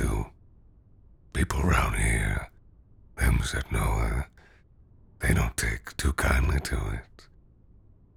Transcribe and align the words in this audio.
To. 0.00 0.26
People 1.32 1.60
around 1.60 1.96
here, 1.96 2.48
thems 3.16 3.54
know, 3.70 3.78
uh, 3.80 4.22
they 5.20 5.34
don't 5.34 5.56
take 5.56 5.96
too 5.96 6.12
kindly 6.14 6.58
to 6.60 6.76
it. 6.76 7.28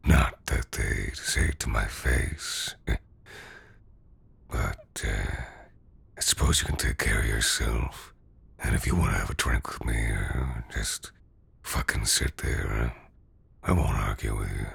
Not 0.06 0.46
that 0.48 0.72
they 0.72 1.12
say 1.14 1.52
to 1.60 1.70
my 1.70 1.86
face, 1.86 2.76
but 4.50 5.04
uh, 5.06 5.36
I 6.18 6.22
suppose 6.22 6.62
you 6.62 6.68
can 6.68 6.78
take 6.78 6.98
care 6.98 7.20
of 7.20 7.28
yourself. 7.28 8.14
And 8.60 8.76
if 8.76 8.88
you 8.88 8.96
want 8.96 9.12
to 9.12 9.20
have 9.20 9.30
a 9.30 9.36
drink 9.36 9.68
with 9.68 9.86
me, 9.86 10.12
uh, 10.12 10.62
just 10.74 11.12
fucking 11.62 12.06
sit 12.06 12.38
there. 12.38 12.94
Uh, 12.96 13.70
I 13.70 13.72
won't 13.74 13.98
argue 13.98 14.38
with 14.38 14.52
you. 14.52 14.68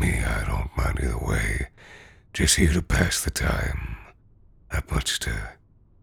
Me, 0.00 0.22
I 0.22 0.44
don't 0.44 0.76
mind 0.76 1.00
either 1.02 1.18
way. 1.18 1.68
Just 2.32 2.56
here 2.56 2.72
to 2.72 2.82
pass 2.82 3.22
the 3.22 3.30
time. 3.30 3.96
Not 4.72 4.90
much 4.90 5.18
to 5.20 5.52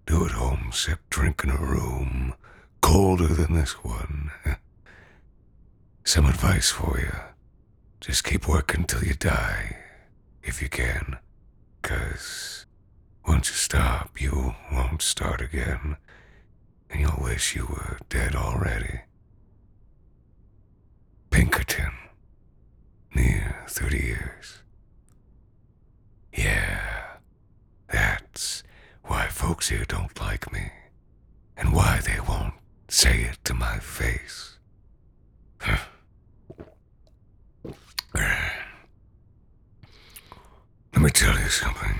do 0.10 0.26
at 0.26 0.32
home 0.32 0.66
except 0.70 1.08
drink 1.12 1.44
in 1.44 1.52
a 1.52 1.56
room 1.56 2.34
colder 2.82 3.28
than 3.28 3.54
this 3.54 3.84
one. 3.84 4.32
Some 6.04 6.26
advice 6.26 6.72
for 6.72 7.00
you. 7.00 7.14
Just 8.02 8.24
keep 8.24 8.48
working 8.48 8.86
till 8.86 9.04
you 9.04 9.14
die, 9.14 9.78
if 10.42 10.64
you 10.64 10.70
can. 10.70 11.04
can. 11.04 11.20
'Cause 11.84 12.66
once 13.28 13.50
you 13.50 13.56
stop, 13.56 14.19
you 14.19 14.56
won't 14.72 15.03
start 15.03 15.42
again. 15.42 15.98
And 16.90 17.02
you'll 17.02 17.22
wish 17.22 17.56
you 17.56 17.68
were 17.68 18.00
dead 18.09 18.36
already. 18.36 19.02
Pinkerton. 21.30 21.94
Near 23.14 23.64
30 23.68 24.00
years. 24.00 24.64
Yeah, 26.34 27.18
that's 27.88 28.64
why 29.09 29.28
folks 29.28 29.70
here 29.70 29.86
don't 29.88 30.20
like 30.22 30.52
me, 30.53 30.72
and 31.58 31.74
why 31.74 32.00
they 32.06 32.20
won't 32.28 32.53
say 32.88 33.22
it 33.22 33.40
to 33.44 33.56
my 33.56 33.80
face. 33.80 34.59
Let 40.94 41.02
me 41.03 41.09
tell 41.09 41.38
you 41.40 41.50
something. 41.50 42.00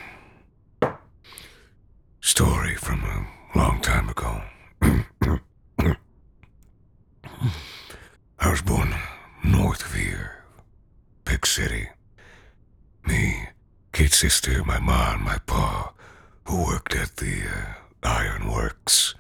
Story 2.22 2.75
from 2.75 3.03
a 3.03 3.58
long 3.58 3.81
time 3.81 4.09
ago. 4.09 4.42
I 8.40 8.50
was 8.52 8.62
born 8.62 8.94
north 9.44 9.84
of 9.84 9.94
here, 9.96 10.44
big 11.25 11.46
city. 11.48 11.90
Me, 13.08 13.48
kid 13.94 14.14
sister, 14.14 14.64
my 14.64 14.80
mom, 14.80 15.24
my 15.24 15.40
pa, 15.48 15.94
who 16.50 16.66
worked 16.66 16.96
at 16.96 17.18
the 17.18 17.44
uh, 17.44 17.74
iron 18.02 18.52
works. 18.52 19.14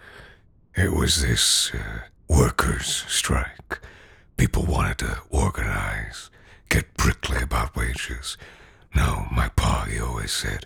It 0.75 0.91
was 0.91 1.21
this 1.21 1.71
uh, 1.75 1.99
workers' 2.27 3.05
strike. 3.07 3.79
People 4.35 4.65
wanted 4.65 4.97
to 4.99 5.19
organize, 5.29 6.31
get 6.69 6.97
prickly 6.97 7.39
about 7.43 7.75
wages. 7.75 8.35
No, 8.95 9.27
my 9.31 9.49
pa, 9.49 9.85
he 9.87 9.99
always 9.99 10.31
said, 10.31 10.65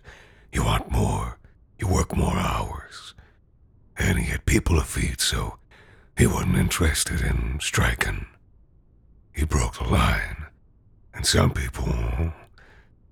you 0.53 0.63
want 0.63 0.89
more, 0.89 1.37
you 1.77 1.87
work 1.89 2.15
more 2.15 2.37
hours. 2.37 3.13
And 3.97 4.17
he 4.17 4.31
had 4.31 4.45
people 4.45 4.77
to 4.77 4.85
feed, 4.85 5.19
so 5.19 5.57
he 6.17 6.25
wasn't 6.27 6.55
interested 6.55 7.19
in 7.19 7.59
striking. 7.59 8.25
He 9.33 9.43
broke 9.43 9.79
the 9.79 9.83
line, 9.83 10.45
and 11.13 11.25
some 11.25 11.51
people, 11.51 11.93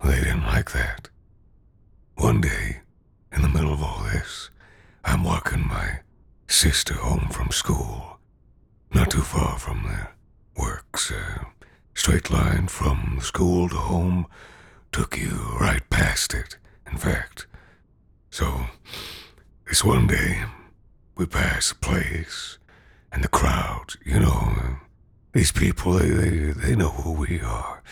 they 0.02 0.20
didn't 0.20 0.46
like 0.46 0.72
that. 0.72 1.10
One 2.14 2.40
day, 2.40 2.81
in 3.32 3.42
the 3.42 3.48
middle 3.48 3.72
of 3.72 3.82
all 3.82 4.02
this, 4.12 4.50
I'm 5.04 5.24
walking 5.24 5.66
my 5.66 6.00
sister 6.46 6.94
home 6.94 7.28
from 7.30 7.50
school, 7.50 8.18
not 8.94 9.10
too 9.10 9.22
far 9.22 9.58
from 9.58 9.82
the 9.84 10.60
works. 10.60 11.10
Uh, 11.10 11.44
straight 11.94 12.30
line 12.30 12.66
from 12.68 13.18
school 13.20 13.68
to 13.68 13.76
home 13.76 14.26
took 14.92 15.16
you 15.18 15.56
right 15.60 15.88
past 15.90 16.34
it, 16.34 16.56
in 16.90 16.98
fact. 16.98 17.46
So, 18.30 18.66
this 19.66 19.84
one 19.84 20.06
day, 20.06 20.44
we 21.16 21.26
pass 21.26 21.70
a 21.72 21.74
place, 21.76 22.58
and 23.10 23.22
the 23.22 23.28
crowd, 23.28 23.94
you 24.04 24.18
know, 24.18 24.76
these 25.32 25.52
people, 25.52 25.92
they, 25.94 26.10
they, 26.10 26.38
they 26.52 26.76
know 26.76 26.90
who 26.90 27.12
we 27.12 27.40
are. 27.40 27.82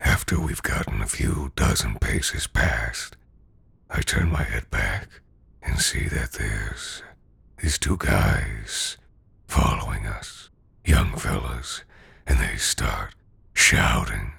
After 0.00 0.38
we've 0.38 0.62
gotten 0.62 1.00
a 1.00 1.06
few 1.06 1.52
dozen 1.56 1.98
paces 1.98 2.46
past, 2.46 3.16
I 3.90 4.00
turn 4.00 4.30
my 4.30 4.42
head 4.42 4.70
back 4.70 5.08
and 5.62 5.78
see 5.78 6.08
that 6.08 6.32
there's 6.32 7.02
these 7.58 7.78
two 7.78 7.96
guys 7.96 8.96
following 9.46 10.06
us, 10.06 10.50
young 10.84 11.16
fellas, 11.16 11.84
and 12.26 12.38
they 12.38 12.56
start 12.56 13.14
shouting, 13.54 14.32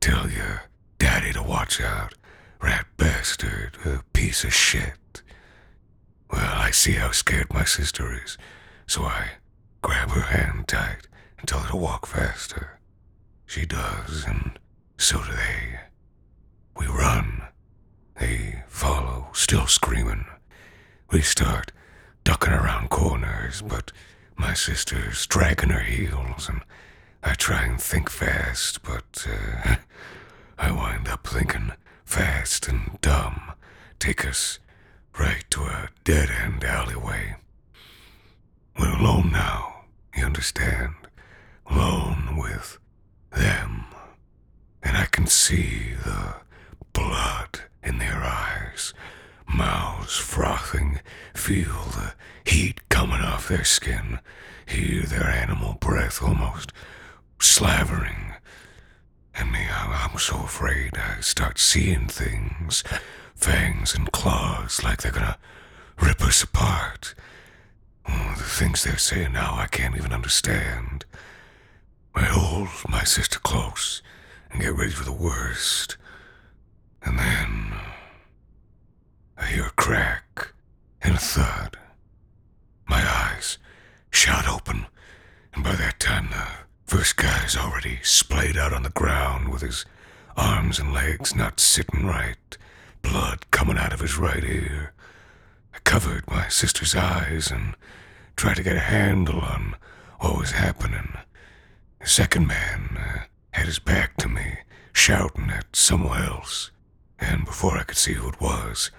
tell 0.00 0.30
your 0.30 0.64
daddy 0.98 1.32
to 1.32 1.42
watch 1.42 1.80
out, 1.80 2.14
rat 2.60 2.86
bastard, 2.96 3.76
a 3.84 4.02
piece 4.12 4.44
of 4.44 4.52
shit. 4.52 5.22
Well, 6.30 6.52
I 6.54 6.70
see 6.70 6.92
how 6.92 7.12
scared 7.12 7.52
my 7.52 7.64
sister 7.64 8.12
is, 8.24 8.36
so 8.86 9.04
I 9.04 9.30
grab 9.82 10.10
her 10.10 10.22
hand 10.22 10.68
tight 10.68 11.06
and 11.38 11.46
tell 11.48 11.60
her 11.60 11.70
to 11.70 11.76
walk 11.76 12.06
faster. 12.06 12.78
She 13.46 13.64
does, 13.64 14.24
and 14.26 14.58
so 14.98 15.22
do 15.22 15.32
they. 15.32 15.80
We 16.76 16.86
run. 16.86 17.37
They 18.18 18.62
follow, 18.68 19.28
still 19.32 19.66
screaming. 19.66 20.26
We 21.10 21.22
start 21.22 21.72
ducking 22.24 22.52
around 22.52 22.90
corners, 22.90 23.62
but 23.62 23.92
my 24.36 24.54
sister's 24.54 25.26
dragging 25.26 25.70
her 25.70 25.80
heels, 25.80 26.48
and 26.48 26.62
I 27.22 27.34
try 27.34 27.64
and 27.64 27.80
think 27.80 28.10
fast, 28.10 28.82
but 28.82 29.26
uh, 29.28 29.76
I 30.58 30.70
wind 30.72 31.08
up 31.08 31.26
thinking 31.26 31.72
fast 32.04 32.68
and 32.68 32.98
dumb. 33.00 33.52
Take 33.98 34.26
us 34.26 34.58
right 35.18 35.44
to 35.50 35.62
a 35.64 35.88
dead 36.04 36.30
end 36.30 36.64
alleyway. 36.64 37.36
We're 38.78 38.96
alone 38.96 39.30
now, 39.32 39.84
you 40.14 40.24
understand? 40.24 40.94
Alone 41.66 42.36
with 42.36 42.78
them. 43.32 43.84
And 44.82 44.96
I 44.96 45.06
can 45.06 45.26
see 45.26 45.92
the 46.04 46.36
blood 46.92 47.60
in 47.88 47.98
their 47.98 48.22
eyes, 48.22 48.92
mouths 49.46 50.16
frothing, 50.16 51.00
feel 51.34 51.84
the 51.92 52.12
heat 52.44 52.86
coming 52.90 53.20
off 53.20 53.48
their 53.48 53.64
skin, 53.64 54.20
hear 54.66 55.02
their 55.04 55.28
animal 55.28 55.74
breath 55.80 56.22
almost 56.22 56.72
slavering 57.40 58.34
And 59.34 59.52
me, 59.52 59.66
I'm 59.70 60.18
so 60.18 60.36
afraid 60.42 60.96
I 60.98 61.20
start 61.20 61.58
seeing 61.58 62.08
things, 62.08 62.82
fangs 63.36 63.94
and 63.94 64.10
claws, 64.10 64.82
like 64.82 65.00
they're 65.02 65.12
gonna 65.12 65.38
rip 66.00 66.20
us 66.22 66.42
apart. 66.42 67.14
Oh, 68.08 68.34
the 68.36 68.42
things 68.44 68.82
they're 68.82 68.98
saying 68.98 69.32
now 69.32 69.54
I 69.56 69.66
can't 69.66 69.96
even 69.96 70.12
understand. 70.12 71.04
I 72.14 72.22
hold 72.24 72.68
my 72.88 73.04
sister 73.04 73.38
close 73.38 74.02
and 74.50 74.60
get 74.60 74.74
ready 74.74 74.90
for 74.90 75.04
the 75.04 75.12
worst. 75.12 75.96
And 77.02 77.18
then 77.18 77.72
I 79.36 79.46
hear 79.46 79.66
a 79.66 79.70
crack 79.70 80.52
and 81.02 81.14
a 81.14 81.18
thud. 81.18 81.76
My 82.86 83.02
eyes 83.06 83.58
shot 84.10 84.48
open, 84.48 84.86
and 85.54 85.62
by 85.64 85.72
that 85.72 86.00
time 86.00 86.28
the 86.30 86.46
first 86.84 87.16
guy's 87.16 87.56
already 87.56 87.98
splayed 88.02 88.56
out 88.56 88.72
on 88.72 88.82
the 88.82 88.90
ground 88.90 89.48
with 89.48 89.62
his 89.62 89.84
arms 90.36 90.78
and 90.78 90.92
legs 90.92 91.34
not 91.34 91.60
sitting 91.60 92.06
right, 92.06 92.56
blood 93.02 93.50
coming 93.50 93.78
out 93.78 93.92
of 93.92 94.00
his 94.00 94.18
right 94.18 94.44
ear. 94.44 94.92
I 95.74 95.78
covered 95.80 96.28
my 96.28 96.48
sister's 96.48 96.94
eyes 96.94 97.50
and 97.50 97.74
tried 98.36 98.56
to 98.56 98.62
get 98.62 98.76
a 98.76 98.80
handle 98.80 99.40
on 99.40 99.76
what 100.20 100.38
was 100.38 100.52
happening. 100.52 101.16
The 102.00 102.08
second 102.08 102.46
man 102.46 102.96
uh, 102.96 103.18
had 103.50 103.66
his 103.66 103.78
back 103.78 104.16
to 104.18 104.28
me, 104.28 104.58
shouting 104.92 105.50
at 105.50 105.74
someone 105.74 106.22
else, 106.22 106.70
and 107.18 107.44
before 107.44 107.76
I 107.76 107.82
could 107.84 107.96
see 107.98 108.14
who 108.14 108.28
it 108.28 108.40
was, 108.40 108.90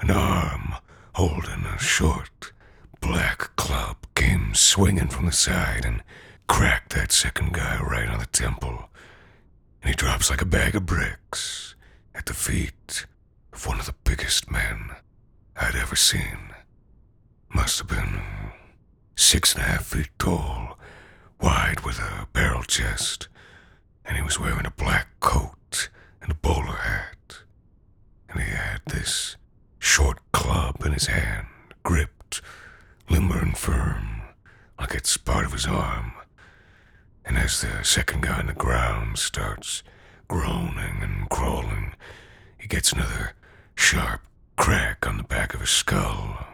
an 0.00 0.10
arm 0.10 0.74
holding 1.14 1.64
a 1.64 1.78
short 1.78 2.52
black 3.00 3.54
club 3.56 3.96
came 4.14 4.54
swinging 4.54 5.08
from 5.08 5.26
the 5.26 5.32
side 5.32 5.84
and 5.84 6.02
cracked 6.48 6.94
that 6.94 7.12
second 7.12 7.52
guy 7.52 7.80
right 7.80 8.08
on 8.08 8.18
the 8.18 8.26
temple. 8.26 8.88
And 9.82 9.90
he 9.90 9.94
drops 9.96 10.30
like 10.30 10.40
a 10.42 10.46
bag 10.46 10.74
of 10.74 10.86
bricks 10.86 11.74
at 12.14 12.26
the 12.26 12.34
feet 12.34 13.06
of 13.52 13.66
one 13.66 13.78
of 13.80 13.86
the 13.86 13.94
biggest 14.04 14.50
men 14.50 14.90
I'd 15.56 15.76
ever 15.76 15.96
seen. 15.96 16.38
Must 17.54 17.78
have 17.78 17.88
been 17.88 18.20
six 19.16 19.54
and 19.54 19.62
a 19.62 19.66
half 19.66 19.84
feet 19.86 20.10
tall, 20.18 20.78
wide 21.40 21.80
with 21.80 21.98
a 21.98 22.26
barrel 22.32 22.62
chest, 22.64 23.28
and 24.04 24.16
he 24.16 24.22
was 24.22 24.40
wearing 24.40 24.66
a 24.66 24.70
black 24.70 25.08
coat 25.20 25.88
and 26.20 26.30
a 26.32 26.34
bowler 26.34 26.76
hat. 26.76 27.13
And 28.34 28.42
he 28.42 28.50
had 28.50 28.80
this 28.86 29.36
short 29.78 30.18
club 30.32 30.84
in 30.84 30.92
his 30.92 31.06
hand, 31.06 31.46
gripped, 31.84 32.42
limber 33.08 33.38
and 33.38 33.56
firm, 33.56 34.22
like 34.78 34.92
it's 34.92 35.16
part 35.16 35.46
of 35.46 35.52
his 35.52 35.66
arm. 35.66 36.12
And 37.24 37.38
as 37.38 37.60
the 37.60 37.84
second 37.84 38.22
guy 38.22 38.40
on 38.40 38.48
the 38.48 38.52
ground 38.52 39.18
starts 39.18 39.84
groaning 40.26 40.98
and 41.00 41.30
crawling, 41.30 41.94
he 42.58 42.66
gets 42.66 42.92
another 42.92 43.34
sharp 43.76 44.22
crack 44.56 45.06
on 45.06 45.16
the 45.16 45.22
back 45.22 45.54
of 45.54 45.60
his 45.60 45.70
skull. 45.70 46.44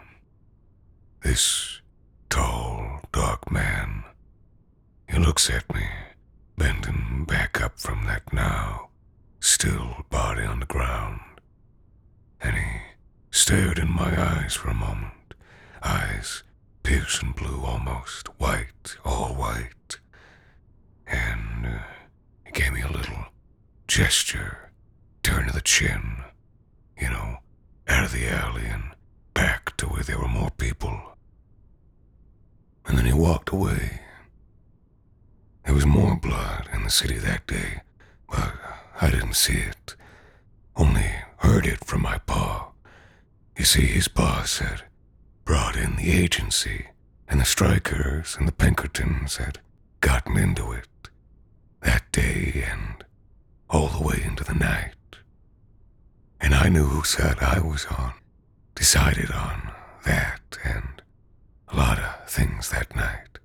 This 1.22 1.80
tall, 2.28 3.00
dark 3.10 3.50
man, 3.50 4.04
he 5.08 5.18
looks 5.18 5.48
at 5.48 5.72
me, 5.74 5.86
bending 6.58 7.24
back 7.26 7.58
up 7.62 7.78
from 7.80 8.04
that 8.06 8.32
now 8.34 8.90
still 9.40 10.04
body 10.10 10.42
on 10.42 10.60
the 10.60 10.66
ground, 10.66 11.20
and 12.42 12.56
he 12.56 12.80
stared 13.30 13.78
in 13.78 13.90
my 13.90 14.20
eyes 14.20 14.54
for 14.54 14.68
a 14.68 14.74
moment, 14.74 15.34
eyes 15.82 16.42
piercing 16.82 17.32
blue 17.32 17.62
almost, 17.64 18.28
white, 18.40 18.96
all 19.04 19.34
white, 19.34 19.98
and 21.06 21.66
uh, 21.66 21.78
he 22.44 22.52
gave 22.52 22.72
me 22.72 22.82
a 22.82 22.90
little 22.90 23.26
gesture, 23.86 24.70
turn 25.22 25.48
of 25.48 25.54
the 25.54 25.60
chin, 25.60 26.24
you 27.00 27.08
know, 27.08 27.38
out 27.88 28.04
of 28.04 28.12
the 28.12 28.28
alley 28.28 28.66
and 28.66 28.82
back 29.34 29.76
to 29.76 29.86
where 29.86 30.02
there 30.02 30.18
were 30.18 30.28
more 30.28 30.50
people. 30.50 31.16
And 32.86 32.96
then 32.98 33.06
he 33.06 33.12
walked 33.12 33.50
away. 33.50 34.00
There 35.64 35.74
was 35.74 35.86
more 35.86 36.16
blood 36.16 36.68
in 36.72 36.82
the 36.84 36.90
city 36.90 37.18
that 37.18 37.46
day, 37.46 37.82
but 38.28 38.54
I 39.00 39.10
didn't 39.10 39.34
see 39.34 39.58
it, 39.58 39.94
only 40.76 41.10
heard 41.50 41.66
it 41.66 41.84
from 41.84 42.00
my 42.00 42.16
pa. 42.18 42.70
You 43.58 43.64
see, 43.64 43.86
his 43.86 44.06
pa 44.06 44.46
had 44.60 44.82
brought 45.44 45.74
in 45.74 45.96
the 45.96 46.12
agency, 46.12 46.86
and 47.28 47.40
the 47.40 47.44
strikers 47.44 48.36
and 48.38 48.46
the 48.46 48.52
Pinkertons 48.52 49.38
had 49.38 49.58
gotten 50.00 50.36
into 50.36 50.70
it 50.70 50.86
that 51.80 52.04
day 52.12 52.64
and 52.70 53.02
all 53.68 53.88
the 53.88 54.00
way 54.00 54.22
into 54.24 54.44
the 54.44 54.54
night. 54.54 54.94
And 56.40 56.54
I 56.54 56.68
knew 56.68 56.84
whose 56.84 57.08
side 57.08 57.38
I 57.40 57.58
was 57.58 57.84
on, 57.86 58.12
decided 58.76 59.32
on 59.32 59.72
that 60.04 60.56
and 60.64 61.02
a 61.66 61.76
lot 61.76 61.98
of 61.98 62.30
things 62.30 62.70
that 62.70 62.94
night. 62.94 63.38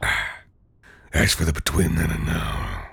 Ah, 0.00 0.38
as 1.12 1.34
for 1.34 1.44
the 1.44 1.52
between 1.52 1.96
then 1.96 2.10
and 2.10 2.24
now, 2.24 2.86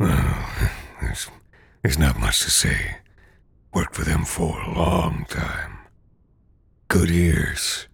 well, 0.00 0.48
there's, 1.00 1.30
there's 1.82 1.98
not 1.98 2.18
much 2.18 2.42
to 2.42 2.50
say. 2.50 2.96
Worked 3.74 3.96
for 3.96 4.04
them 4.04 4.24
for 4.24 4.60
a 4.60 4.74
long 4.74 5.26
time. 5.28 5.78
Good 6.88 7.10
years, 7.10 7.88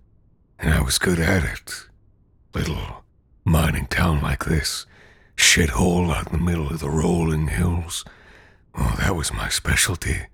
and 0.59 0.75
I 0.75 0.83
was 0.83 0.99
good 0.99 1.19
at 1.19 1.45
it. 1.45 1.87
Little 2.55 3.05
mining 3.45 3.87
town 3.87 4.21
like 4.21 4.45
this, 4.45 4.87
shithole 5.37 6.13
out 6.13 6.27
in 6.27 6.33
the 6.33 6.45
middle 6.45 6.69
of 6.69 6.81
the 6.81 6.91
rolling 6.91 7.49
hills. 7.49 8.05
Oh, 8.75 8.97
that 8.99 9.17
was 9.17 9.33
my 9.33 9.49
specialty. 9.49 10.27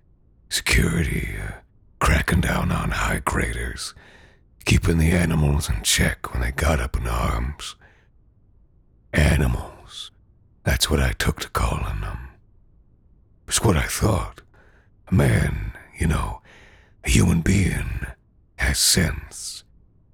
Security, 0.49 1.37
uh, 1.41 1.53
cracking 2.01 2.41
down 2.41 2.73
on 2.73 2.91
high 2.91 3.21
graders, 3.25 3.95
keeping 4.65 4.99
the 4.99 5.13
animals 5.13 5.69
in 5.69 5.83
check 5.83 6.33
when 6.33 6.43
they 6.43 6.53
got 6.53 6.81
up 6.81 6.97
in 6.97 7.07
arms. 7.07 7.77
Animals. 9.13 10.11
That's 10.65 10.91
what 10.91 11.01
I 11.01 11.13
took 11.13 11.41
to 11.41 11.51
calling 11.51 12.01
them. 12.01 12.24
It's 13.47 13.63
what 13.63 13.77
I 13.77 13.87
thought. 13.87 14.41
A 15.09 15.15
man, 15.15 15.73
you 15.99 16.07
know, 16.07 16.41
a 17.05 17.11
human 17.11 17.41
being, 17.41 18.07
has 18.57 18.79
sense. 18.79 19.65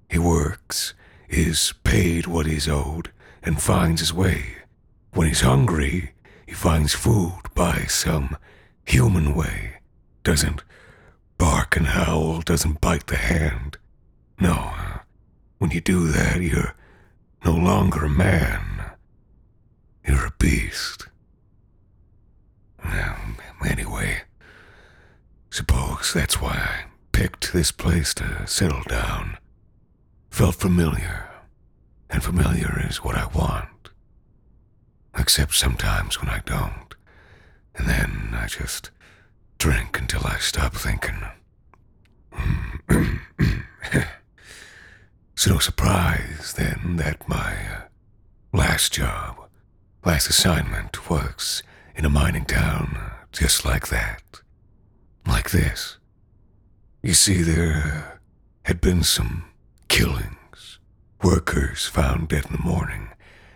He 0.09 0.19
works, 0.19 0.93
is 1.29 1.73
paid 1.83 2.27
what 2.27 2.45
he's 2.45 2.67
owed, 2.67 3.11
and 3.41 3.61
finds 3.61 4.01
his 4.01 4.13
way. 4.13 4.57
When 5.13 5.27
he's 5.27 5.41
hungry, 5.41 6.11
he 6.45 6.53
finds 6.53 6.93
food 6.93 7.41
by 7.55 7.85
some 7.85 8.35
human 8.85 9.33
way. 9.33 9.77
Doesn't 10.23 10.63
bark 11.37 11.75
and 11.77 11.87
howl, 11.87 12.41
doesn't 12.41 12.81
bite 12.81 13.07
the 13.07 13.15
hand. 13.15 13.77
No, 14.39 14.53
uh, 14.53 14.99
when 15.57 15.71
you 15.71 15.81
do 15.81 16.07
that, 16.09 16.41
you're 16.41 16.75
no 17.45 17.53
longer 17.53 18.05
a 18.05 18.09
man. 18.09 18.91
You're 20.05 20.27
a 20.27 20.33
beast. 20.37 21.07
Well, 22.83 23.17
anyway, 23.65 24.21
suppose 25.49 26.13
that's 26.13 26.41
why 26.41 26.53
I 26.53 26.85
picked 27.11 27.53
this 27.53 27.71
place 27.71 28.13
to 28.15 28.45
settle 28.47 28.83
down. 28.83 29.37
Felt 30.29 30.55
familiar, 30.55 31.29
and 32.09 32.23
familiar 32.23 32.85
is 32.89 33.03
what 33.03 33.15
I 33.15 33.25
want. 33.27 33.89
Except 35.17 35.53
sometimes 35.53 36.19
when 36.21 36.29
I 36.29 36.39
don't. 36.45 36.95
And 37.75 37.87
then 37.87 38.29
I 38.33 38.47
just 38.47 38.91
drink 39.57 39.99
until 39.99 40.25
I 40.25 40.37
stop 40.39 40.73
thinking. 40.75 41.23
it's 45.33 45.47
no 45.47 45.59
surprise 45.59 46.53
then 46.57 46.95
that 46.97 47.27
my 47.27 47.53
uh, 47.53 47.81
last 48.53 48.93
job, 48.93 49.37
last 50.05 50.29
assignment 50.29 51.09
was 51.09 51.63
in 51.95 52.05
a 52.05 52.09
mining 52.09 52.45
town 52.45 52.97
just 53.31 53.65
like 53.65 53.87
that. 53.87 54.41
Like 55.25 55.51
this. 55.51 55.97
You 57.03 57.13
see, 57.13 57.41
there 57.41 58.19
had 58.63 58.81
been 58.81 59.03
some 59.03 59.45
killings. 59.87 60.79
Workers 61.23 61.85
found 61.85 62.29
dead 62.29 62.45
in 62.45 62.53
the 62.53 62.63
morning 62.63 63.09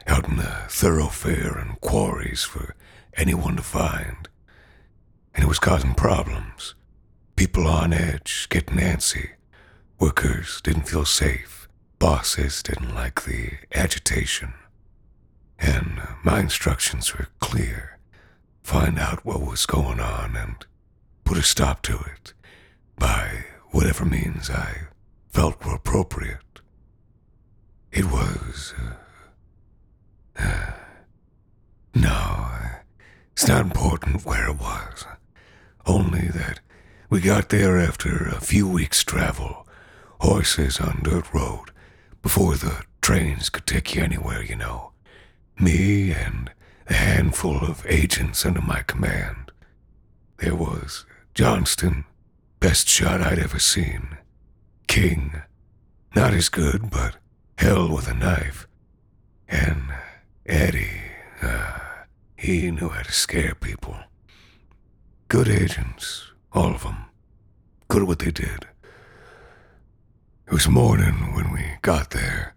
out 0.07 0.27
in 0.27 0.37
the 0.37 0.55
thoroughfare 0.69 1.57
and 1.57 1.79
quarries 1.81 2.43
for 2.43 2.75
anyone 3.15 3.55
to 3.55 3.61
find. 3.61 4.29
And 5.33 5.43
it 5.43 5.47
was 5.47 5.59
causing 5.59 5.95
problems. 5.95 6.75
People 7.35 7.67
on 7.67 7.91
edge, 7.91 8.47
getting 8.49 8.77
antsy. 8.77 9.31
Workers 9.99 10.61
didn't 10.63 10.87
feel 10.87 11.05
safe. 11.05 11.67
Bosses 11.99 12.61
didn't 12.61 12.93
like 12.93 13.23
the 13.23 13.53
agitation. 13.73 14.53
And 15.57 16.01
my 16.23 16.39
instructions 16.39 17.13
were 17.13 17.27
clear. 17.39 17.94
Find 18.65 18.97
out 18.99 19.25
what 19.25 19.41
was 19.41 19.65
going 19.65 19.99
on 19.99 20.35
and 20.35 20.55
put 21.23 21.37
a 21.37 21.43
stop 21.43 21.81
to 21.83 21.99
it 21.99 22.33
by 22.97 23.45
whatever 23.69 24.05
means 24.05 24.49
I 24.49 24.87
felt 25.29 25.63
were 25.63 25.75
appropriate. 25.75 26.61
It 27.91 28.05
was. 28.05 28.73
Uh, 28.77 28.95
It's 33.35 33.49
not 33.49 33.65
important 33.65 34.25
where 34.25 34.47
it 34.49 34.59
was. 34.59 35.05
Only 35.85 36.29
that 36.29 36.61
we 37.09 37.19
got 37.19 37.49
there 37.49 37.77
after 37.77 38.27
a 38.29 38.39
few 38.39 38.65
weeks' 38.67 39.03
travel, 39.03 39.67
horses 40.21 40.79
on 40.79 41.01
dirt 41.03 41.31
road, 41.33 41.69
before 42.21 42.55
the 42.55 42.83
trains 43.01 43.49
could 43.49 43.67
take 43.67 43.93
you 43.93 44.01
anywhere, 44.01 44.41
you 44.41 44.55
know. 44.55 44.93
Me 45.59 46.11
and 46.11 46.49
a 46.87 46.93
handful 46.93 47.57
of 47.57 47.85
agents 47.87 48.45
under 48.45 48.61
my 48.61 48.81
command. 48.83 49.51
There 50.37 50.55
was 50.55 51.05
Johnston, 51.33 52.05
best 52.59 52.87
shot 52.87 53.21
I'd 53.21 53.39
ever 53.39 53.59
seen. 53.59 54.17
King, 54.87 55.41
not 56.15 56.33
as 56.33 56.49
good, 56.49 56.89
but 56.89 57.17
hell 57.57 57.89
with 57.93 58.07
a 58.07 58.13
knife. 58.13 58.67
And 59.47 59.93
Eddie, 60.45 61.01
uh, 61.41 61.79
he 62.35 62.69
knew 62.71 62.89
how 62.89 63.01
to 63.01 63.11
scare 63.11 63.55
people. 63.55 63.95
Good 65.27 65.47
agents, 65.47 66.31
all 66.53 66.75
of 66.75 66.83
them. 66.83 67.05
Good 67.87 68.03
at 68.03 68.07
what 68.07 68.19
they 68.19 68.31
did. 68.31 68.67
It 70.47 70.53
was 70.53 70.67
morning 70.67 71.33
when 71.33 71.51
we 71.51 71.63
got 71.81 72.11
there, 72.11 72.53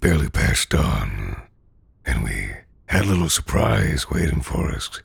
barely 0.00 0.28
past 0.28 0.68
dawn, 0.70 1.42
and 2.04 2.22
we 2.22 2.50
had 2.90 3.04
a 3.04 3.08
little 3.08 3.28
surprise 3.28 4.10
waiting 4.10 4.40
for 4.40 4.72
us 4.72 5.00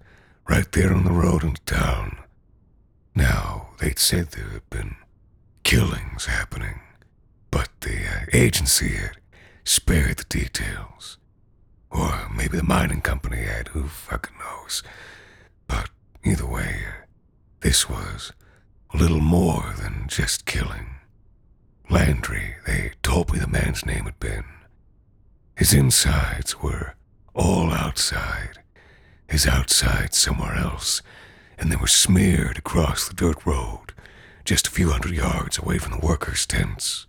right 0.49 0.71
there 0.71 0.91
on 0.91 1.03
the 1.03 1.11
road 1.11 1.43
into 1.43 1.61
town. 1.65 2.17
Now, 3.13 3.69
they'd 3.79 3.99
said 3.99 4.29
there 4.31 4.49
had 4.49 4.67
been 4.71 4.95
killings 5.61 6.25
happening, 6.25 6.79
but 7.51 7.69
the 7.81 7.97
uh, 7.97 8.25
agency 8.33 8.95
had 8.95 9.17
spared 9.63 10.17
the 10.17 10.23
details. 10.23 11.19
Or 11.91 12.27
maybe 12.35 12.57
the 12.57 12.63
mining 12.63 13.01
company 13.01 13.43
had, 13.43 13.67
who 13.67 13.83
fucking 13.87 14.35
knows. 14.39 14.81
But 15.67 15.91
either 16.23 16.47
way, 16.47 16.79
uh, 16.87 17.05
this 17.59 17.87
was 17.87 18.33
a 18.95 18.97
little 18.97 19.21
more 19.21 19.75
than 19.79 20.05
just 20.07 20.45
killing. 20.47 20.95
Landry, 21.87 22.55
they 22.65 22.93
told 23.03 23.31
me 23.31 23.37
the 23.37 23.47
man's 23.47 23.85
name 23.85 24.05
had 24.05 24.19
been. 24.19 24.45
His 25.55 25.71
insides 25.71 26.59
were 26.63 26.95
all 27.35 27.71
outside, 27.71 28.59
his 29.27 29.45
outside 29.45 30.13
somewhere 30.13 30.55
else, 30.55 31.01
and 31.57 31.71
they 31.71 31.75
were 31.75 31.87
smeared 31.87 32.57
across 32.57 33.07
the 33.07 33.13
dirt 33.13 33.45
road, 33.45 33.93
just 34.45 34.67
a 34.67 34.71
few 34.71 34.89
hundred 34.89 35.13
yards 35.13 35.57
away 35.57 35.77
from 35.77 35.91
the 35.91 36.05
workers' 36.05 36.45
tents. 36.45 37.05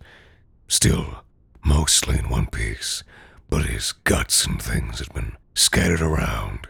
Still, 0.67 1.23
mostly 1.63 2.19
in 2.19 2.29
one 2.29 2.47
piece, 2.47 3.03
but 3.49 3.65
his 3.65 3.93
guts 4.03 4.45
and 4.45 4.61
things 4.61 4.99
had 4.99 5.13
been 5.13 5.37
scattered 5.53 6.01
around, 6.01 6.67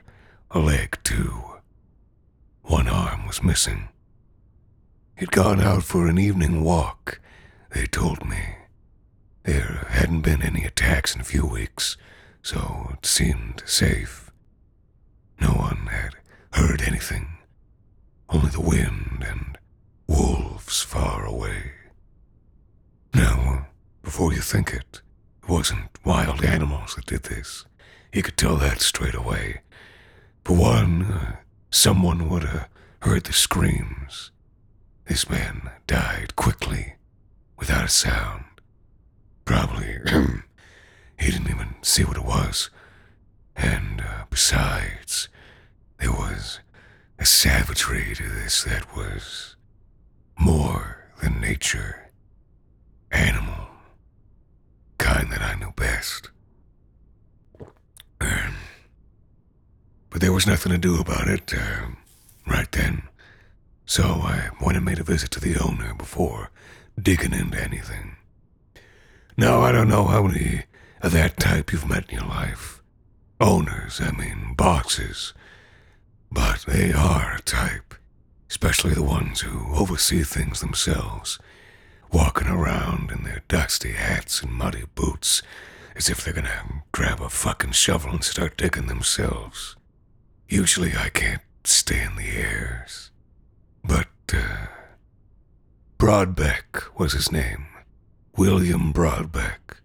a 0.52 0.60
leg 0.60 0.98
too. 1.04 1.44
One 2.62 2.88
arm 2.88 3.26
was 3.26 3.44
missing. 3.44 3.90
He'd 5.18 5.32
gone 5.32 5.60
out 5.60 5.84
for 5.84 6.08
an 6.08 6.20
evening 6.20 6.64
walk, 6.64 7.20
they 7.74 7.86
told 7.86 8.28
me. 8.28 8.56
There 9.44 9.88
hadn't 9.90 10.22
been 10.22 10.44
any 10.44 10.64
attacks 10.64 11.16
in 11.16 11.22
a 11.22 11.26
few 11.26 11.46
weeks, 11.46 11.98
so 12.48 12.92
it 12.94 13.06
seemed 13.06 13.62
safe. 13.66 14.32
No 15.42 15.50
one 15.50 15.88
had 15.88 16.16
heard 16.54 16.82
anything, 16.82 17.40
only 18.30 18.50
the 18.50 18.62
wind 18.62 19.26
and 19.28 19.58
wolves 20.08 20.82
far 20.82 21.26
away. 21.26 21.74
Now, 23.14 23.68
before 24.02 24.32
you 24.32 24.40
think 24.40 24.70
it, 24.70 25.02
it 25.44 25.50
wasn't 25.50 25.90
wild 26.06 26.42
animals 26.42 26.96
that 26.96 27.08
did 27.08 27.24
this. 27.24 27.66
You 28.14 28.24
could 28.24 28.38
tell 28.38 28.56
that 28.56 28.80
straight 28.80 29.16
away. 29.16 29.60
For 30.46 30.56
one, 30.56 31.02
uh, 31.02 31.36
someone 31.70 32.30
would 32.30 32.44
have 32.44 32.70
heard 33.02 33.26
the 33.26 33.34
screams. 33.34 34.32
This 35.06 35.30
man 35.30 35.70
died 35.86 36.38
quickly, 36.38 36.96
without 37.60 37.84
a 37.84 37.90
sound. 37.90 38.46
Probably 39.44 39.98
he 41.20 41.32
didn't 41.32 41.50
even 41.50 41.76
see 41.82 42.04
what 42.04 42.18
it 42.18 42.26
was. 42.26 42.70
And 43.56 44.02
uh, 44.02 44.26
besides, 44.30 45.30
there 46.00 46.12
was 46.12 46.60
a 47.20 47.26
savagery 47.26 48.14
to 48.16 48.30
this 48.30 48.64
that 48.64 48.96
was 48.96 49.56
more 50.40 51.10
than 51.22 51.42
nature. 51.42 52.10
Animal. 53.12 53.68
Kind 54.98 55.32
that 55.32 55.42
I 55.42 55.56
knew 55.56 55.72
best. 55.76 56.30
Um, 58.20 58.56
but 60.10 60.22
there 60.22 60.34
was 60.34 60.48
nothing 60.48 60.72
to 60.72 60.78
do 60.78 61.00
about 61.00 61.28
it 61.28 61.54
uh, 61.54 61.88
right 62.46 62.72
then. 62.72 63.04
So 63.86 64.04
I 64.04 64.50
went 64.62 64.76
and 64.76 64.86
made 64.86 65.00
a 65.00 65.04
visit 65.04 65.32
to 65.32 65.40
the 65.40 65.58
owner 65.58 65.94
before 65.94 66.52
digging 67.02 67.34
into 67.34 67.62
anything. 67.62 68.18
Now, 69.38 69.62
I 69.62 69.72
don't 69.72 69.88
know 69.88 70.06
how 70.06 70.24
many 70.24 70.64
of 71.02 71.12
that 71.12 71.38
type 71.38 71.72
you've 71.72 71.88
met 71.88 72.10
in 72.10 72.20
your 72.20 72.28
life. 72.28 72.82
Owners, 73.40 74.02
I 74.02 74.12
mean, 74.12 74.54
bosses. 74.56 75.34
But 76.32 76.66
they 76.68 76.92
are 76.92 77.36
a 77.36 77.42
type, 77.42 77.94
especially 78.50 78.94
the 78.94 79.04
ones 79.04 79.42
who 79.42 79.74
oversee 79.76 80.24
things 80.24 80.60
themselves, 80.60 81.40
walking 82.12 82.48
around 82.48 83.12
in 83.12 83.24
their 83.24 83.44
dusty 83.48 83.92
hats 83.94 84.42
and 84.42 84.52
muddy 84.52 84.86
boots 84.96 85.42
as 85.96 86.10
if 86.10 86.24
they're 86.24 86.34
gonna 86.34 86.84
grab 86.92 87.22
a 87.22 87.30
fucking 87.30 87.72
shovel 87.72 88.12
and 88.12 88.24
start 88.24 88.56
digging 88.58 88.88
themselves. 88.88 89.76
Usually 90.48 90.96
I 90.96 91.10
can't 91.10 91.42
stand 91.64 92.18
the 92.18 92.30
airs. 92.30 93.12
But, 93.84 94.08
uh, 94.34 94.68
Broadbeck 95.98 96.96
was 96.98 97.14
his 97.14 97.32
name. 97.32 97.68
William 98.36 98.94
Broadbeck. 98.94 99.82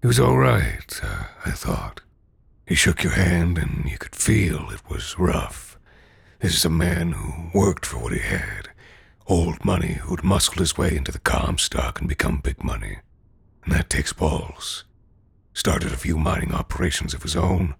He 0.00 0.06
was 0.06 0.20
all 0.20 0.36
right, 0.36 1.00
uh, 1.02 1.24
I 1.44 1.50
thought. 1.52 2.02
He 2.66 2.74
shook 2.74 3.02
your 3.02 3.14
hand 3.14 3.58
and 3.58 3.88
you 3.88 3.98
could 3.98 4.14
feel 4.14 4.70
it 4.70 4.88
was 4.88 5.18
rough. 5.18 5.78
This 6.40 6.54
is 6.54 6.64
a 6.64 6.70
man 6.70 7.12
who 7.12 7.58
worked 7.58 7.86
for 7.86 7.98
what 7.98 8.12
he 8.12 8.18
had. 8.18 8.68
Old 9.26 9.64
money 9.64 9.94
who'd 9.94 10.22
muscled 10.22 10.58
his 10.58 10.76
way 10.76 10.96
into 10.96 11.10
the 11.10 11.18
Comstock 11.18 11.98
and 11.98 12.08
become 12.08 12.38
big 12.38 12.62
money. 12.62 12.98
And 13.64 13.74
that 13.74 13.90
takes 13.90 14.12
balls. 14.12 14.84
Started 15.54 15.92
a 15.92 15.96
few 15.96 16.18
mining 16.18 16.52
operations 16.52 17.14
of 17.14 17.22
his 17.22 17.34
own, 17.34 17.74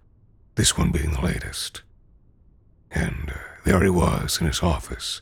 this 0.54 0.76
one 0.78 0.90
being 0.90 1.12
the 1.12 1.20
latest. 1.20 1.82
And 2.90 3.30
uh, 3.30 3.38
there 3.64 3.82
he 3.82 3.90
was 3.90 4.40
in 4.40 4.46
his 4.46 4.62
office, 4.62 5.20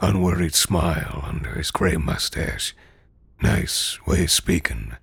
unworried 0.00 0.54
smile 0.54 1.24
under 1.26 1.54
his 1.54 1.70
gray 1.70 1.96
mustache. 1.96 2.74
Nice 3.42 3.98
way 4.06 4.24
of 4.24 4.30
speaking. 4.30 4.96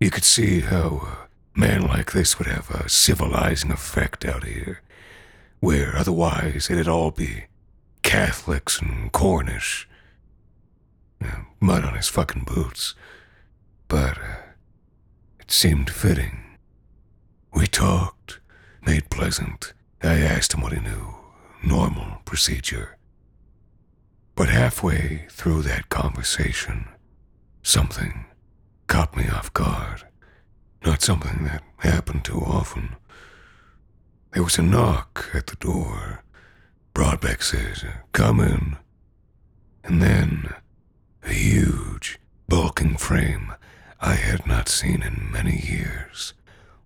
You 0.00 0.10
could 0.10 0.24
see 0.24 0.60
how 0.60 1.26
a 1.56 1.58
man 1.58 1.82
like 1.82 2.12
this 2.12 2.38
would 2.38 2.48
have 2.48 2.70
a 2.70 2.88
civilizing 2.88 3.70
effect 3.70 4.24
out 4.24 4.44
here, 4.44 4.82
where 5.60 5.96
otherwise 5.96 6.68
it'd 6.70 6.88
all 6.88 7.10
be 7.10 7.44
Catholics 8.02 8.80
and 8.80 9.10
Cornish. 9.12 9.88
Mud 11.64 11.84
on 11.84 11.94
his 11.94 12.08
fucking 12.08 12.44
boots. 12.44 12.94
But 13.88 14.18
uh, 14.18 14.36
it 15.40 15.50
seemed 15.50 15.88
fitting. 15.88 16.58
We 17.54 17.66
talked, 17.66 18.40
made 18.84 19.08
pleasant. 19.08 19.72
I 20.02 20.18
asked 20.20 20.52
him 20.52 20.60
what 20.60 20.74
he 20.74 20.80
knew. 20.80 21.14
Normal 21.64 22.18
procedure. 22.26 22.98
But 24.34 24.50
halfway 24.50 25.26
through 25.30 25.62
that 25.62 25.88
conversation, 25.88 26.88
something 27.62 28.26
caught 28.86 29.16
me 29.16 29.28
off 29.28 29.52
guard. 29.52 30.04
Not 30.84 31.02
something 31.02 31.44
that 31.44 31.62
happened 31.78 32.24
too 32.24 32.40
often. 32.40 32.96
There 34.32 34.42
was 34.42 34.58
a 34.58 34.62
knock 34.62 35.30
at 35.32 35.46
the 35.46 35.56
door. 35.56 36.22
Broadbeck 36.94 37.42
says, 37.42 37.84
Come 38.12 38.40
in. 38.40 38.76
And 39.82 40.02
then 40.02 40.54
a 41.22 41.32
huge, 41.32 42.18
bulking 42.48 42.96
frame 42.96 43.54
I 44.00 44.14
had 44.14 44.46
not 44.46 44.68
seen 44.68 45.02
in 45.02 45.30
many 45.32 45.58
years 45.58 46.34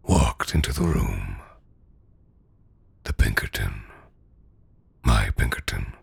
walked 0.03 0.55
into 0.55 0.73
the 0.73 0.83
room. 0.87 1.37
The 3.05 3.13
Pinkerton. 3.13 3.83
My 5.03 5.31
Pinkerton. 5.37 5.95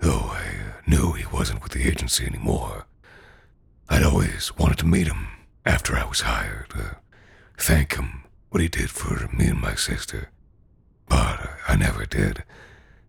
Though 0.00 0.30
I 0.32 0.44
knew 0.86 1.12
he 1.12 1.24
wasn't 1.26 1.62
with 1.62 1.72
the 1.72 1.86
agency 1.88 2.26
anymore. 2.26 2.86
I'd 3.92 4.04
always 4.04 4.56
wanted 4.56 4.78
to 4.78 4.86
meet 4.86 5.06
him 5.06 5.28
after 5.66 5.94
I 5.94 6.06
was 6.06 6.22
hired. 6.22 6.72
Uh, 6.74 6.94
thank 7.58 7.96
him 7.96 8.24
what 8.48 8.62
he 8.62 8.68
did 8.68 8.88
for 8.88 9.28
me 9.36 9.48
and 9.48 9.60
my 9.60 9.74
sister. 9.74 10.30
But 11.10 11.40
uh, 11.40 11.46
I 11.68 11.76
never 11.76 12.06
did. 12.06 12.42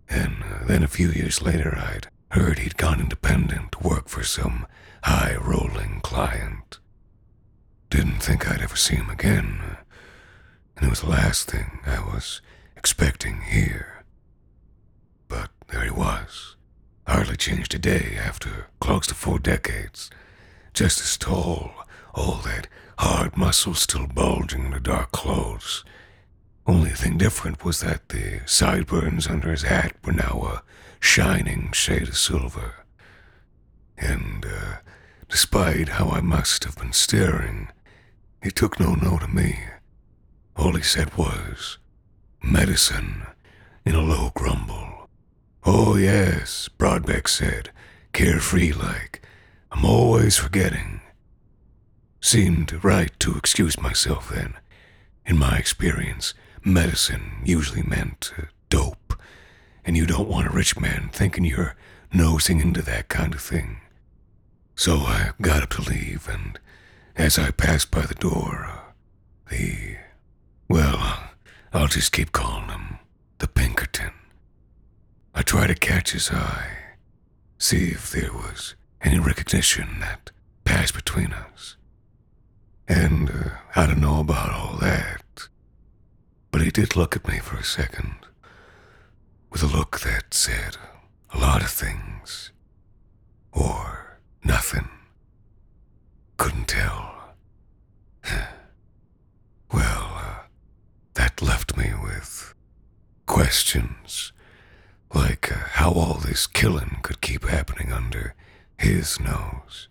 And 0.09 0.43
uh, 0.43 0.65
then 0.65 0.83
a 0.83 0.89
few 0.89 1.07
years 1.09 1.41
later, 1.41 1.73
I'd 1.77 2.09
heard 2.31 2.59
he'd 2.59 2.75
gone 2.75 2.99
independent 2.99 3.71
to 3.71 3.87
work 3.87 4.09
for 4.09 4.25
some 4.25 4.67
high 5.05 5.37
rolling 5.39 6.01
client. 6.03 6.79
Didn't 7.89 8.21
think 8.21 8.45
I'd 8.45 8.61
ever 8.61 8.75
see 8.75 8.97
him 8.97 9.09
again. 9.09 9.77
And 10.75 10.87
it 10.87 10.89
was 10.89 10.99
the 10.99 11.09
last 11.09 11.49
thing 11.49 11.79
I 11.85 12.01
was 12.01 12.41
expecting 12.75 13.39
here. 13.39 14.03
But 15.29 15.49
there 15.69 15.85
he 15.85 15.91
was. 15.91 16.57
Hardly 17.07 17.37
changed 17.37 17.73
a 17.73 17.79
day 17.79 18.17
after 18.21 18.67
close 18.81 19.07
to 19.07 19.15
four 19.15 19.39
decades. 19.39 20.09
Just 20.74 21.01
as 21.01 21.18
tall, 21.18 21.72
all 22.15 22.38
that 22.46 22.68
hard 22.98 23.38
muscle 23.38 23.75
still 23.75 24.08
bulging 24.08 24.65
in 24.65 24.72
the 24.72 24.80
dark 24.80 25.12
clothes. 25.12 25.86
Only 26.65 26.92
thing 26.92 27.18
different 27.18 27.63
was 27.63 27.82
that 27.82 28.10
the 28.10 28.42
sideburns 28.46 29.27
under 29.27 29.51
his 29.51 29.63
hat 29.63 29.96
were 30.03 30.13
now 30.13 30.44
a 30.48 30.63
shining 31.00 31.72
shade 31.74 32.08
of 32.08 32.18
silver. 32.18 32.86
And, 33.98 34.46
uh, 34.46 34.77
despite 35.30 35.89
how 35.89 36.10
I 36.10 36.22
must 36.22 36.63
have 36.63 36.77
been 36.77 36.94
staring, 36.94 37.70
he 38.42 38.50
took 38.50 38.80
no 38.80 38.96
note 38.96 39.24
of 39.24 39.34
me. 39.34 39.60
All 40.56 40.74
he 40.74 40.82
said 40.84 41.15
was, 41.15 41.77
medicine, 42.42 43.27
in 43.86 43.96
a 43.96 44.01
low 44.01 44.32
grumble. 44.34 45.10
Oh, 45.65 45.98
yes, 45.98 46.70
Broadbeck 46.77 47.27
said, 47.27 47.70
carefree 48.12 48.72
like. 48.72 49.23
I'm 49.74 49.86
always 49.86 50.38
forgetting. 50.38 51.01
Seemed 52.22 52.84
right 52.84 53.12
to 53.20 53.36
excuse 53.36 53.80
myself 53.82 54.30
then. 54.30 54.53
In 55.25 55.38
my 55.38 55.58
experience, 55.58 56.36
medicine 56.63 57.42
usually 57.44 57.82
meant 57.82 58.32
uh, 58.38 58.44
dope, 58.70 59.20
and 59.84 59.98
you 59.98 60.06
don't 60.06 60.30
want 60.30 60.48
a 60.48 60.51
rich 60.51 60.80
man 60.80 61.10
thinking 61.12 61.44
you're 61.44 61.75
nosing 62.13 62.62
into 62.62 62.84
that 62.84 63.10
kind 63.10 63.34
of 63.34 63.42
thing. 63.42 63.82
So 64.75 64.98
I 64.98 65.32
got 65.42 65.63
up 65.63 65.72
to 65.72 65.82
leave, 65.82 66.30
and 66.30 66.60
as 67.15 67.39
I 67.39 67.50
passed 67.50 67.89
by 67.89 68.01
the 68.01 68.15
door, 68.15 68.68
uh, 68.70 68.92
the. 69.50 69.98
Well, 70.70 70.98
uh, 71.00 71.27
I'll 71.74 71.88
just 71.88 72.12
keep 72.12 72.32
calling 72.32 72.70
him 72.70 73.00
the 73.39 73.48
Pinkerton. 73.48 74.13
I 75.34 75.42
tried 75.42 75.68
to 75.68 75.75
catch 75.75 76.12
his 76.12 76.30
eye, 76.30 76.77
see 77.58 77.88
if 77.88 78.12
there 78.12 78.32
was 78.32 78.75
any 79.03 79.19
recognition 79.19 80.00
that 80.00 80.31
passed 80.63 80.93
between 80.95 81.33
us. 81.33 81.75
And 82.88 83.29
uh, 83.29 83.50
I 83.75 83.86
don't 83.88 84.01
know 84.01 84.19
about 84.19 84.51
all 84.51 84.77
that, 84.77 85.48
but 86.51 86.62
he 86.62 86.72
did 86.72 86.95
look 86.95 87.15
at 87.15 87.27
me 87.27 87.39
for 87.39 87.57
a 87.57 87.63
second, 87.63 88.15
with 89.50 89.63
a 89.63 89.67
look 89.67 90.00
that 90.01 90.33
said 90.33 90.77
a 91.33 91.39
lot 91.39 91.62
of 91.62 91.69
things, 91.69 92.51
or 93.51 94.19
nothing. 94.43 94.89
Couldn't 96.38 96.67
tell. 96.67 97.33
well, 99.72 100.12
uh, 100.15 100.36
that 101.15 101.41
left 101.41 101.77
me 101.77 101.91
with 102.01 102.53
questions, 103.25 104.31
like 105.13 105.51
uh, 105.51 105.60
how 105.74 105.91
all 105.91 106.15
this 106.15 106.48
killing 106.48 106.98
could 107.03 107.22
keep 107.22 107.45
happening 107.45 107.91
under 107.91 108.36
his 108.77 109.20
nose. 109.20 109.88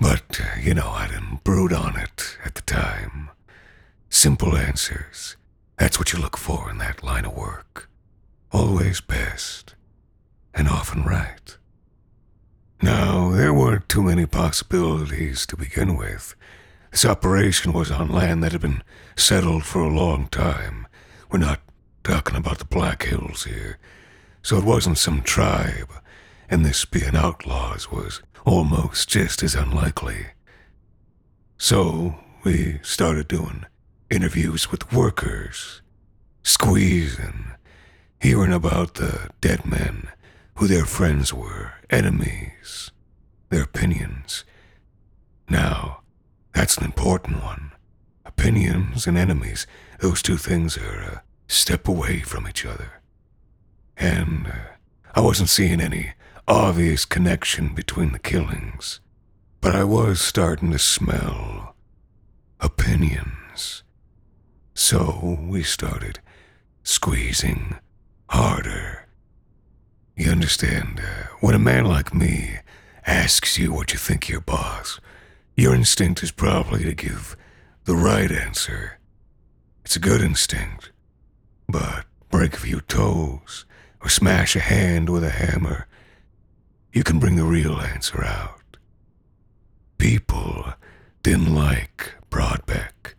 But, 0.00 0.40
uh, 0.40 0.60
you 0.60 0.74
know, 0.74 0.88
I 0.90 1.08
didn't 1.08 1.44
brood 1.44 1.72
on 1.72 1.98
it 1.98 2.38
at 2.44 2.54
the 2.54 2.62
time. 2.62 3.30
Simple 4.10 4.56
answers. 4.56 5.36
That's 5.78 5.98
what 5.98 6.12
you 6.12 6.18
look 6.18 6.36
for 6.36 6.70
in 6.70 6.78
that 6.78 7.02
line 7.02 7.24
of 7.24 7.36
work. 7.36 7.88
Always 8.52 9.00
best, 9.00 9.74
and 10.54 10.68
often 10.68 11.04
right. 11.04 11.56
Now, 12.80 13.30
there 13.30 13.52
weren't 13.52 13.88
too 13.88 14.02
many 14.02 14.24
possibilities 14.24 15.44
to 15.46 15.56
begin 15.56 15.96
with. 15.96 16.34
This 16.90 17.04
operation 17.04 17.72
was 17.72 17.90
on 17.90 18.08
land 18.08 18.42
that 18.42 18.52
had 18.52 18.60
been 18.60 18.82
settled 19.16 19.64
for 19.64 19.80
a 19.80 19.88
long 19.88 20.28
time. 20.28 20.86
We're 21.30 21.38
not 21.38 21.60
talking 22.04 22.36
about 22.36 22.58
the 22.58 22.64
Black 22.64 23.02
Hills 23.02 23.44
here. 23.44 23.78
So 24.42 24.56
it 24.56 24.64
wasn't 24.64 24.98
some 24.98 25.22
tribe, 25.22 25.90
and 26.48 26.64
this 26.64 26.84
being 26.84 27.14
outlaws 27.14 27.90
was 27.90 28.22
almost 28.44 29.08
just 29.08 29.42
as 29.42 29.54
unlikely. 29.54 30.28
So 31.58 32.16
we 32.44 32.80
started 32.82 33.28
doing 33.28 33.66
interviews 34.10 34.70
with 34.70 34.92
workers, 34.92 35.82
squeezing, 36.42 37.52
hearing 38.20 38.52
about 38.52 38.94
the 38.94 39.30
dead 39.40 39.66
men, 39.66 40.08
who 40.54 40.66
their 40.66 40.86
friends 40.86 41.32
were, 41.32 41.74
enemies, 41.90 42.90
their 43.50 43.62
opinions. 43.62 44.44
Now, 45.48 46.00
that's 46.54 46.76
an 46.76 46.84
important 46.84 47.42
one. 47.42 47.72
Opinions 48.24 49.06
and 49.06 49.16
enemies, 49.16 49.66
those 50.00 50.22
two 50.22 50.36
things 50.36 50.76
are 50.76 51.00
a 51.00 51.22
step 51.48 51.86
away 51.88 52.20
from 52.20 52.48
each 52.48 52.64
other. 52.64 53.00
And 53.96 54.46
uh, 54.46 54.74
I 55.14 55.20
wasn't 55.20 55.48
seeing 55.48 55.80
any 55.80 56.12
obvious 56.48 57.04
connection 57.04 57.74
between 57.74 58.12
the 58.12 58.18
killings, 58.18 59.00
but 59.60 59.76
I 59.76 59.84
was 59.84 60.18
starting 60.18 60.70
to 60.72 60.78
smell 60.78 61.76
opinions. 62.58 63.82
So 64.74 65.38
we 65.42 65.62
started 65.62 66.20
squeezing 66.82 67.76
harder. 68.30 69.06
You 70.16 70.30
understand, 70.30 71.00
uh, 71.00 71.26
when 71.40 71.54
a 71.54 71.58
man 71.58 71.84
like 71.84 72.14
me 72.14 72.56
asks 73.06 73.58
you 73.58 73.72
what 73.72 73.92
you 73.92 73.98
think 73.98 74.28
your 74.28 74.40
boss, 74.40 74.98
your 75.54 75.74
instinct 75.74 76.22
is 76.22 76.30
probably 76.30 76.82
to 76.84 76.94
give 76.94 77.36
the 77.84 77.94
right 77.94 78.32
answer. 78.32 78.98
It's 79.84 79.96
a 79.96 80.00
good 80.00 80.22
instinct, 80.22 80.92
but 81.68 82.06
break 82.30 82.54
a 82.54 82.60
few 82.60 82.80
toes 82.80 83.66
or 84.00 84.08
smash 84.08 84.56
a 84.56 84.60
hand 84.60 85.10
with 85.10 85.24
a 85.24 85.30
hammer 85.30 85.88
you 86.98 87.04
can 87.04 87.20
bring 87.20 87.36
the 87.36 87.44
real 87.44 87.78
answer 87.80 88.24
out. 88.24 88.76
People 89.98 90.74
didn't 91.22 91.54
like 91.54 92.14
Broadbeck. 92.28 93.14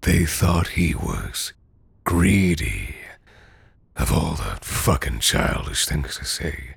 They 0.00 0.24
thought 0.24 0.70
he 0.70 0.92
was 0.92 1.52
greedy. 2.02 2.96
Of 3.94 4.12
all 4.12 4.34
the 4.34 4.58
fucking 4.60 5.20
childish 5.20 5.86
things 5.86 6.16
to 6.16 6.24
say. 6.24 6.74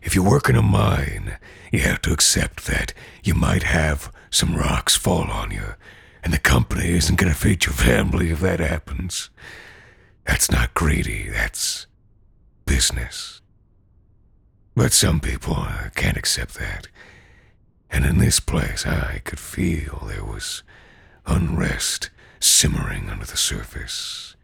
If 0.00 0.14
you 0.14 0.22
work 0.22 0.48
in 0.48 0.54
a 0.54 0.62
mine, 0.62 1.38
you 1.72 1.80
have 1.80 2.02
to 2.02 2.12
accept 2.12 2.66
that 2.66 2.94
you 3.24 3.34
might 3.34 3.64
have 3.64 4.12
some 4.30 4.54
rocks 4.54 4.94
fall 4.94 5.28
on 5.28 5.50
you, 5.50 5.74
and 6.22 6.32
the 6.32 6.38
company 6.38 6.90
isn't 6.90 7.18
going 7.18 7.32
to 7.32 7.38
feed 7.38 7.66
your 7.66 7.74
family 7.74 8.30
if 8.30 8.38
that 8.42 8.60
happens. 8.60 9.28
That's 10.24 10.52
not 10.52 10.74
greedy, 10.74 11.28
that's 11.30 11.88
business. 12.64 13.37
But 14.78 14.92
some 14.92 15.18
people 15.18 15.56
uh, 15.56 15.90
can't 15.96 16.16
accept 16.16 16.54
that. 16.54 16.86
And 17.90 18.04
in 18.04 18.18
this 18.18 18.38
place, 18.38 18.86
I 18.86 19.20
could 19.24 19.40
feel 19.40 20.04
there 20.06 20.24
was 20.24 20.62
unrest 21.26 22.10
simmering 22.38 23.10
under 23.10 23.24
the 23.24 23.36
surface. 23.36 24.36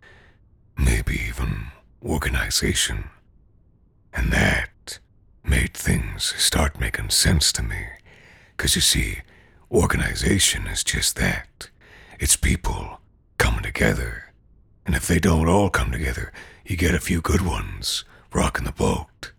Maybe 0.77 1.21
even 1.29 1.69
organization. 2.05 3.11
And 4.13 4.33
that 4.33 4.99
made 5.45 5.73
things 5.73 6.35
start 6.37 6.81
making 6.81 7.11
sense 7.11 7.53
to 7.53 7.63
me. 7.63 7.87
Because 8.57 8.75
you 8.75 8.83
see, 8.83 9.19
organization 9.71 10.67
is 10.67 10.83
just 10.83 11.15
that 11.15 11.71
it's 12.19 12.35
people 12.35 12.99
coming 13.39 13.63
together. 13.63 14.33
And 14.85 14.97
if 14.97 15.07
they 15.07 15.21
don't 15.21 15.49
all 15.49 15.71
come 15.71 15.93
together, 15.93 16.33
you 16.67 16.77
get 16.77 16.93
a 16.93 16.99
few 16.99 17.21
good 17.21 17.43
ones 17.43 18.05
rocking 18.33 18.65
the 18.65 18.73
boat. 18.73 19.31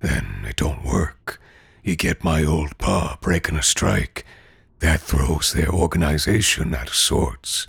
Then 0.00 0.44
it 0.48 0.56
don't 0.56 0.84
work. 0.84 1.40
You 1.82 1.96
get 1.96 2.24
my 2.24 2.44
old 2.44 2.78
pa 2.78 3.18
breaking 3.20 3.56
a 3.56 3.62
strike. 3.62 4.24
That 4.80 5.00
throws 5.00 5.52
their 5.52 5.68
organization 5.68 6.74
out 6.74 6.88
of 6.88 6.94
sorts. 6.94 7.66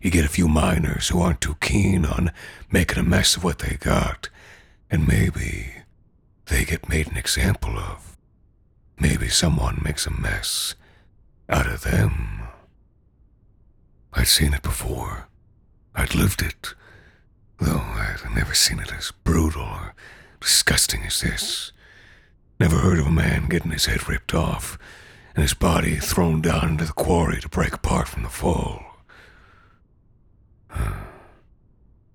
You 0.00 0.10
get 0.10 0.24
a 0.24 0.28
few 0.28 0.48
miners 0.48 1.08
who 1.08 1.20
aren't 1.20 1.40
too 1.40 1.56
keen 1.60 2.04
on 2.04 2.32
making 2.70 2.98
a 2.98 3.02
mess 3.02 3.36
of 3.36 3.44
what 3.44 3.58
they 3.58 3.76
got. 3.76 4.28
And 4.90 5.06
maybe 5.06 5.72
they 6.46 6.64
get 6.64 6.88
made 6.88 7.08
an 7.08 7.16
example 7.16 7.78
of. 7.78 8.16
Maybe 8.98 9.28
someone 9.28 9.82
makes 9.84 10.06
a 10.06 10.10
mess 10.10 10.74
out 11.48 11.66
of 11.66 11.82
them. 11.82 12.48
I'd 14.12 14.28
seen 14.28 14.54
it 14.54 14.62
before. 14.62 15.28
I'd 15.94 16.14
lived 16.14 16.40
it. 16.40 16.74
Though 17.58 17.80
I'd 17.80 18.34
never 18.34 18.54
seen 18.54 18.78
it 18.78 18.92
as 18.92 19.12
brutal 19.24 19.62
or 19.62 19.94
disgusting 20.40 21.02
as 21.04 21.20
this. 21.20 21.72
Never 22.58 22.76
heard 22.76 22.98
of 22.98 23.06
a 23.06 23.10
man 23.10 23.48
getting 23.48 23.70
his 23.70 23.86
head 23.86 24.08
ripped 24.08 24.34
off 24.34 24.78
and 25.34 25.42
his 25.42 25.54
body 25.54 25.96
thrown 25.96 26.40
down 26.40 26.70
into 26.70 26.84
the 26.86 26.92
quarry 26.92 27.40
to 27.40 27.48
break 27.48 27.74
apart 27.74 28.08
from 28.08 28.22
the 28.22 28.28
fall. 28.28 28.82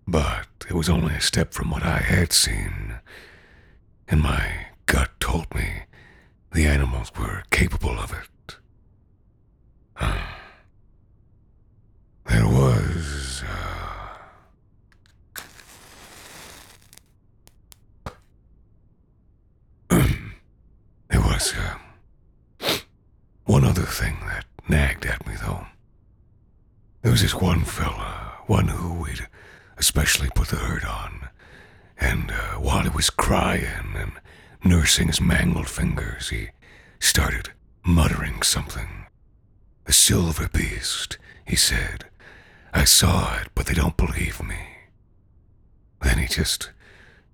But 0.08 0.48
it 0.68 0.74
was 0.74 0.90
only 0.90 1.16
a 1.16 1.22
step 1.22 1.54
from 1.54 1.70
what 1.70 1.84
I 1.84 2.00
had 2.00 2.34
seen, 2.34 2.96
and 4.08 4.22
my 4.22 4.68
gut 4.88 5.12
told 5.20 5.54
me 5.54 5.84
the 6.52 6.66
animals 6.66 7.12
were 7.18 7.44
capable 7.52 7.98
of 8.00 8.12
it. 8.12 8.56
There 12.26 12.48
was. 12.48 13.44
Uh, 13.48 13.82
one 23.46 23.64
other 23.64 23.82
thing 23.84 24.18
that 24.28 24.46
nagged 24.70 25.06
at 25.06 25.26
me, 25.28 25.34
though. 25.42 25.66
There 27.02 27.12
was 27.12 27.22
this 27.22 27.36
one 27.36 27.64
fella, 27.64 28.34
one 28.48 28.68
who 28.68 28.94
we'd 28.94 29.28
especially 29.78 30.30
put 30.36 30.50
the 30.50 30.58
hurt 30.58 30.86
on, 30.86 31.30
and 32.00 32.32
uh, 32.32 32.60
while 32.60 32.84
he 32.84 32.90
was 32.90 33.10
crying 33.10 33.96
and 33.96 34.12
nursing 34.64 35.08
his 35.08 35.20
mangled 35.20 35.68
fingers, 35.68 36.30
he 36.30 36.50
started 37.00 37.52
muttering 37.84 38.42
something. 38.44 39.06
The 39.86 39.94
silver 39.94 40.48
beast, 40.48 41.18
he 41.46 41.56
said. 41.56 42.06
I 42.74 42.86
saw 42.86 43.40
it, 43.42 43.50
but 43.56 43.66
they 43.66 43.74
don't 43.74 43.98
believe 43.98 44.42
me. 44.44 44.60
Then 46.02 46.20
he 46.20 46.28
just 46.28 46.72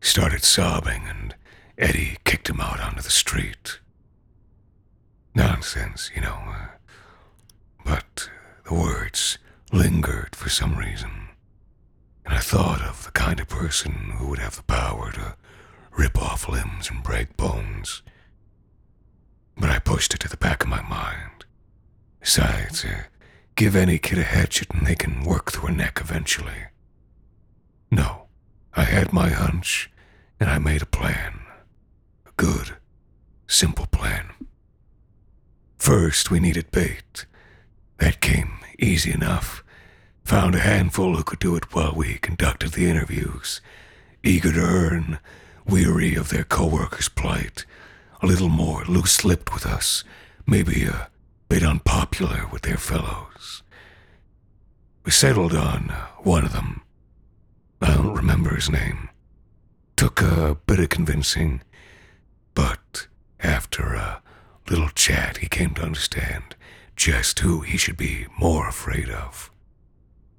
started 0.02 0.44
sobbing, 0.44 1.04
and 1.08 1.36
Eddie 1.78 2.18
kicked 2.24 2.50
him 2.50 2.60
out 2.62 2.80
onto 2.80 3.02
the 3.02 3.10
street. 3.12 3.80
Nonsense, 5.38 6.10
you 6.16 6.22
know. 6.22 6.40
Uh, 6.48 6.68
but 7.86 8.28
the 8.68 8.74
words 8.74 9.38
lingered 9.72 10.36
for 10.36 10.50
some 10.50 10.76
reason. 10.76 11.30
And 12.26 12.34
I 12.34 12.40
thought 12.40 12.82
of 12.82 13.06
the 13.06 13.12
kind 13.12 13.40
of 13.40 13.48
person 13.48 13.92
who 14.18 14.30
would 14.30 14.40
have 14.40 14.56
the 14.56 14.64
power 14.64 15.12
to 15.12 15.36
rip 15.92 16.20
off 16.20 16.50
limbs 16.50 16.90
and 16.90 17.04
break 17.04 17.38
bones. 17.38 18.02
But 19.56 19.70
I 19.70 19.78
pushed 19.78 20.16
it 20.16 20.22
to 20.22 20.30
the 20.30 20.38
back 20.38 20.64
of 20.64 20.70
my 20.70 20.82
mind. 20.82 21.46
Besides, 22.20 22.84
uh, 22.84 23.04
give 23.54 23.76
any 23.76 24.00
kid 24.00 24.18
a 24.18 24.24
hatchet 24.24 24.72
and 24.72 24.88
they 24.88 24.96
can 24.96 25.24
work 25.24 25.52
through 25.52 25.70
a 25.70 25.72
neck 25.72 26.00
eventually. 26.02 26.66
No, 27.92 28.24
I 28.74 28.86
had 28.86 29.14
my 29.14 29.30
hunch, 29.30 29.92
and 30.40 30.50
I 30.50 30.58
made 30.58 30.82
a 30.82 30.88
plan. 30.88 31.42
A 32.26 32.32
good, 32.38 32.78
simple 33.46 33.86
plan. 33.86 34.32
First, 35.88 36.30
we 36.30 36.42
needed 36.42 36.70
bait. 36.72 37.26
That 38.00 38.20
came 38.20 38.60
easy 38.78 39.14
enough. 39.14 39.64
Found 40.26 40.54
a 40.54 40.60
handful 40.60 41.16
who 41.16 41.24
could 41.24 41.40
do 41.40 41.56
it 41.56 41.74
while 41.74 41.94
we 41.96 42.16
conducted 42.16 42.74
the 42.74 42.90
interviews. 42.90 43.62
Eager 44.22 44.52
to 44.52 44.60
earn, 44.60 45.20
weary 45.66 46.14
of 46.16 46.28
their 46.28 46.44
co-workers' 46.44 47.08
plight, 47.08 47.66
a 48.22 48.26
little 48.26 48.50
more 48.50 48.84
loose-lipped 48.84 49.54
with 49.54 49.66
us, 49.66 50.04
maybe 50.46 50.84
a 50.84 51.08
bit 51.48 51.64
unpopular 51.64 52.48
with 52.52 52.64
their 52.64 52.76
fellows. 52.76 53.64
We 55.06 55.12
settled 55.12 55.56
on 55.56 55.84
one 56.18 56.44
of 56.44 56.52
them. 56.52 56.82
I 57.82 57.94
don't 57.94 58.14
remember 58.14 58.56
his 58.56 58.70
name. 58.70 59.08
Took 59.96 60.22
a 60.22 60.58
bit 60.68 60.82
of 60.82 60.90
convincing, 60.90 61.62
but 62.54 63.08
after 63.40 63.94
a 63.94 64.22
little 64.70 64.90
chat, 64.90 65.38
he 65.38 65.48
came 65.48 65.74
to 65.76 65.84
understand 65.84 66.56
just 66.96 67.40
who 67.40 67.62
he 67.62 67.78
should 67.78 67.98
be 67.98 68.26
more 68.40 68.68
afraid 68.68 69.10
of. 69.10 69.52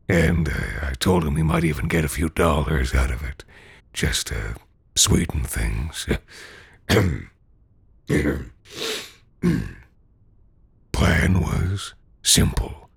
And 0.08 0.48
uh, 0.48 0.52
I 0.82 0.92
told 0.94 1.24
him 1.24 1.36
he 1.36 1.42
might 1.42 1.64
even 1.64 1.86
get 1.88 2.04
a 2.04 2.08
few 2.08 2.28
dollars 2.28 2.94
out 2.94 3.10
of 3.10 3.22
it, 3.22 3.44
just 3.92 4.28
to 4.28 4.54
sweeten 4.96 5.44
things. 5.44 6.06
Plan 10.92 11.40
was 11.40 11.94
simple. 12.22 12.88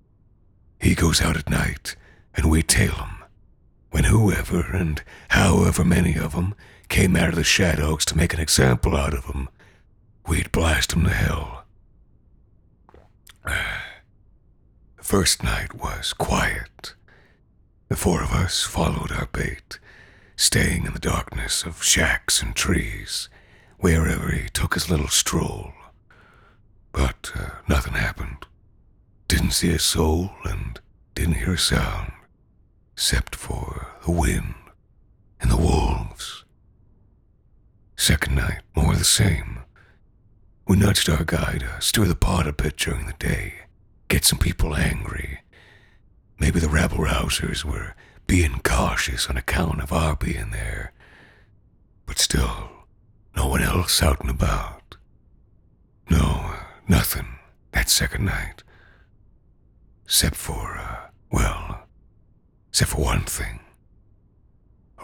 He 0.80 0.94
goes 0.94 1.20
out 1.22 1.36
at 1.36 1.50
night, 1.50 1.94
and 2.34 2.50
we 2.50 2.62
tail 2.62 2.94
him. 2.94 3.24
When 3.90 4.04
whoever 4.04 4.62
and 4.74 5.02
however 5.28 5.84
many 5.84 6.16
of 6.16 6.34
of 6.34 6.34
'em 6.34 6.54
came 6.88 7.14
out 7.14 7.28
of 7.28 7.36
the 7.36 7.44
shadows 7.44 8.04
to 8.06 8.16
make 8.16 8.32
an 8.34 8.40
example 8.40 8.96
out 8.96 9.14
of 9.14 9.26
him, 9.26 9.48
we'd 10.26 10.52
blast 10.52 10.90
to 10.90 10.98
hell. 11.00 11.64
The 14.96 15.08
first 15.18 15.42
night 15.42 15.74
was 15.74 16.12
quiet. 16.12 16.94
The 17.88 17.96
four 17.96 18.22
of 18.22 18.32
us 18.32 18.62
followed 18.62 19.10
our 19.10 19.26
bait, 19.26 19.78
staying 20.36 20.86
in 20.86 20.92
the 20.92 21.00
darkness 21.00 21.64
of 21.64 21.82
shacks 21.82 22.40
and 22.40 22.54
trees, 22.54 23.28
wherever 23.78 24.30
he 24.30 24.48
took 24.48 24.74
his 24.74 24.88
little 24.88 25.08
stroll. 25.08 25.72
But 26.92 27.32
uh, 27.34 27.50
nothing 27.68 27.94
happened. 27.94 28.46
Didn't 29.28 29.50
see 29.50 29.70
a 29.74 29.78
soul 29.78 30.30
and 30.44 30.80
didn't 31.14 31.34
hear 31.34 31.54
a 31.54 31.58
sound, 31.58 32.12
except 32.94 33.34
for 33.34 33.88
the 34.04 34.12
wind 34.12 34.54
and 35.40 35.50
the 35.50 35.56
wolves. 35.56 36.44
Second 37.96 38.36
night, 38.36 38.60
more 38.76 38.94
the 38.94 39.04
same. 39.04 39.61
We 40.72 40.78
nudged 40.78 41.10
our 41.10 41.22
Guide, 41.22 41.60
to 41.60 41.80
stir 41.82 42.06
the 42.06 42.16
pot 42.16 42.46
a 42.46 42.52
bit 42.54 42.78
during 42.78 43.04
the 43.04 43.12
day, 43.18 43.66
get 44.08 44.24
some 44.24 44.38
people 44.38 44.74
angry. 44.74 45.40
Maybe 46.38 46.60
the 46.60 46.70
rabble 46.70 46.96
rousers 46.96 47.62
were 47.62 47.94
being 48.26 48.58
cautious 48.64 49.28
on 49.28 49.36
account 49.36 49.82
of 49.82 49.92
our 49.92 50.16
being 50.16 50.48
there. 50.50 50.94
But 52.06 52.18
still, 52.18 52.70
no 53.36 53.48
one 53.48 53.62
else 53.62 54.02
out 54.02 54.22
and 54.22 54.30
about. 54.30 54.96
No, 56.08 56.54
nothing 56.88 57.36
that 57.72 57.90
second 57.90 58.24
night. 58.24 58.62
Except 60.06 60.36
for, 60.36 60.78
uh, 60.78 61.10
well, 61.30 61.86
except 62.70 62.92
for 62.92 63.02
one 63.02 63.24
thing. 63.24 63.60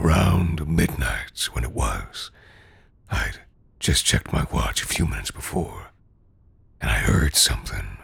Around 0.01 0.67
midnight, 0.67 1.47
when 1.53 1.63
it 1.63 1.73
was, 1.73 2.31
I'd 3.11 3.41
just 3.79 4.05
checked 4.05 4.33
my 4.33 4.47
watch 4.53 4.83
a 4.83 4.87
few 4.87 5.07
minutes 5.07 5.31
before, 5.31 5.91
and 6.81 6.91
I 6.91 6.99
heard 6.99 7.37
something. 7.37 7.99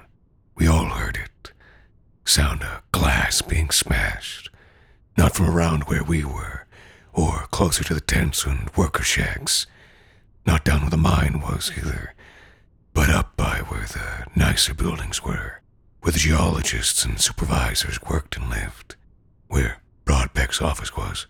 We 0.54 0.66
all 0.66 0.86
heard 0.86 1.16
it. 1.16 1.52
Sound 2.24 2.62
of 2.62 2.82
glass 2.92 3.42
being 3.42 3.70
smashed. 3.70 4.50
Not 5.16 5.34
from 5.34 5.48
around 5.50 5.84
where 5.84 6.04
we 6.04 6.24
were, 6.24 6.66
or 7.12 7.46
closer 7.50 7.84
to 7.84 7.94
the 7.94 8.00
tents 8.00 8.44
and 8.44 8.70
worker 8.76 9.02
shacks. 9.02 9.66
Not 10.46 10.64
down 10.64 10.82
where 10.82 10.90
the 10.90 10.96
mine 10.96 11.40
was 11.40 11.72
either, 11.76 12.14
but 12.92 13.10
up 13.10 13.36
by 13.36 13.58
where 13.68 13.86
the 13.86 14.26
nicer 14.38 14.74
buildings 14.74 15.22
were, 15.24 15.60
where 16.00 16.12
the 16.12 16.18
geologists 16.18 17.04
and 17.04 17.20
supervisors 17.20 18.00
worked 18.02 18.36
and 18.36 18.50
lived, 18.50 18.96
where 19.48 19.78
Broadbeck's 20.04 20.60
office 20.60 20.96
was. 20.96 21.26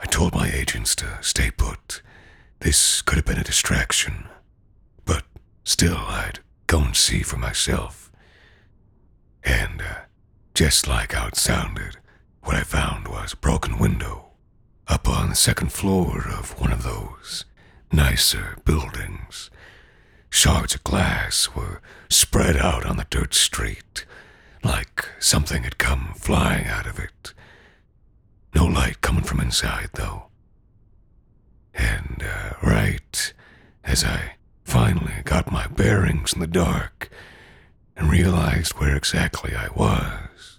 I 0.00 0.06
told 0.06 0.34
my 0.34 0.50
agents 0.50 0.96
to 0.96 1.18
stay 1.20 1.50
put. 1.50 2.02
This 2.62 3.02
could 3.02 3.16
have 3.16 3.24
been 3.24 3.40
a 3.40 3.42
distraction, 3.44 4.28
but 5.04 5.24
still 5.64 5.96
I'd 5.96 6.38
go 6.68 6.78
and 6.78 6.94
see 6.94 7.24
for 7.24 7.36
myself. 7.36 8.12
And 9.42 9.80
uh, 9.82 10.02
just 10.54 10.86
like 10.86 11.10
how 11.12 11.26
it 11.26 11.34
sounded, 11.34 11.96
what 12.42 12.54
I 12.54 12.62
found 12.62 13.08
was 13.08 13.32
a 13.32 13.36
broken 13.36 13.78
window 13.78 14.26
up 14.86 15.08
on 15.08 15.28
the 15.28 15.34
second 15.34 15.72
floor 15.72 16.24
of 16.28 16.56
one 16.60 16.70
of 16.70 16.84
those 16.84 17.46
nicer 17.90 18.56
buildings. 18.64 19.50
Shards 20.30 20.76
of 20.76 20.84
glass 20.84 21.56
were 21.56 21.80
spread 22.10 22.56
out 22.56 22.86
on 22.86 22.96
the 22.96 23.08
dirt 23.10 23.34
street, 23.34 24.06
like 24.62 25.04
something 25.18 25.64
had 25.64 25.78
come 25.78 26.14
flying 26.16 26.68
out 26.68 26.86
of 26.86 27.00
it. 27.00 27.34
No 28.54 28.64
light 28.66 29.00
coming 29.00 29.24
from 29.24 29.40
inside, 29.40 29.90
though. 29.94 30.26
And 31.74 32.22
uh, 32.24 32.54
right 32.62 33.32
as 33.84 34.04
I 34.04 34.34
finally 34.64 35.22
got 35.24 35.50
my 35.52 35.66
bearings 35.66 36.32
in 36.32 36.40
the 36.40 36.46
dark 36.46 37.10
and 37.96 38.10
realized 38.10 38.72
where 38.74 38.96
exactly 38.96 39.54
I 39.54 39.68
was, 39.74 40.58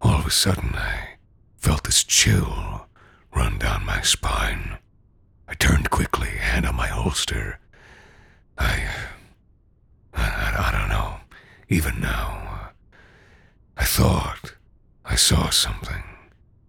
all 0.00 0.18
of 0.20 0.26
a 0.26 0.30
sudden 0.30 0.74
I 0.74 1.16
felt 1.56 1.84
this 1.84 2.04
chill 2.04 2.86
run 3.34 3.58
down 3.58 3.84
my 3.86 4.00
spine. 4.02 4.78
I 5.48 5.54
turned 5.54 5.90
quickly, 5.90 6.28
hand 6.28 6.66
on 6.66 6.76
my 6.76 6.86
holster. 6.88 7.58
I, 8.58 8.88
I, 10.14 10.54
I 10.68 10.78
don't 10.78 10.88
know. 10.88 11.16
Even 11.68 12.00
now, 12.00 12.70
I 13.76 13.84
thought 13.84 14.54
I 15.04 15.14
saw 15.16 15.50
something. 15.50 16.02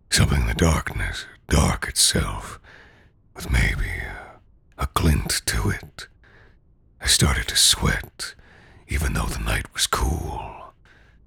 Something 0.10 0.41
in 0.41 0.47
the 0.47 0.53
darkness, 0.53 1.25
dark 1.49 1.88
itself, 1.88 2.60
with 3.36 3.52
maybe 3.52 3.89
a, 4.78 4.88
glint 4.93 5.41
to 5.46 5.69
it. 5.69 6.08
I 7.02 7.08
started 7.08 7.48
to 7.50 7.56
sweat, 7.58 8.36
even 8.88 9.13
though 9.13 9.26
the 9.26 9.39
night 9.43 9.74
was 9.74 9.88
cool. 9.88 10.74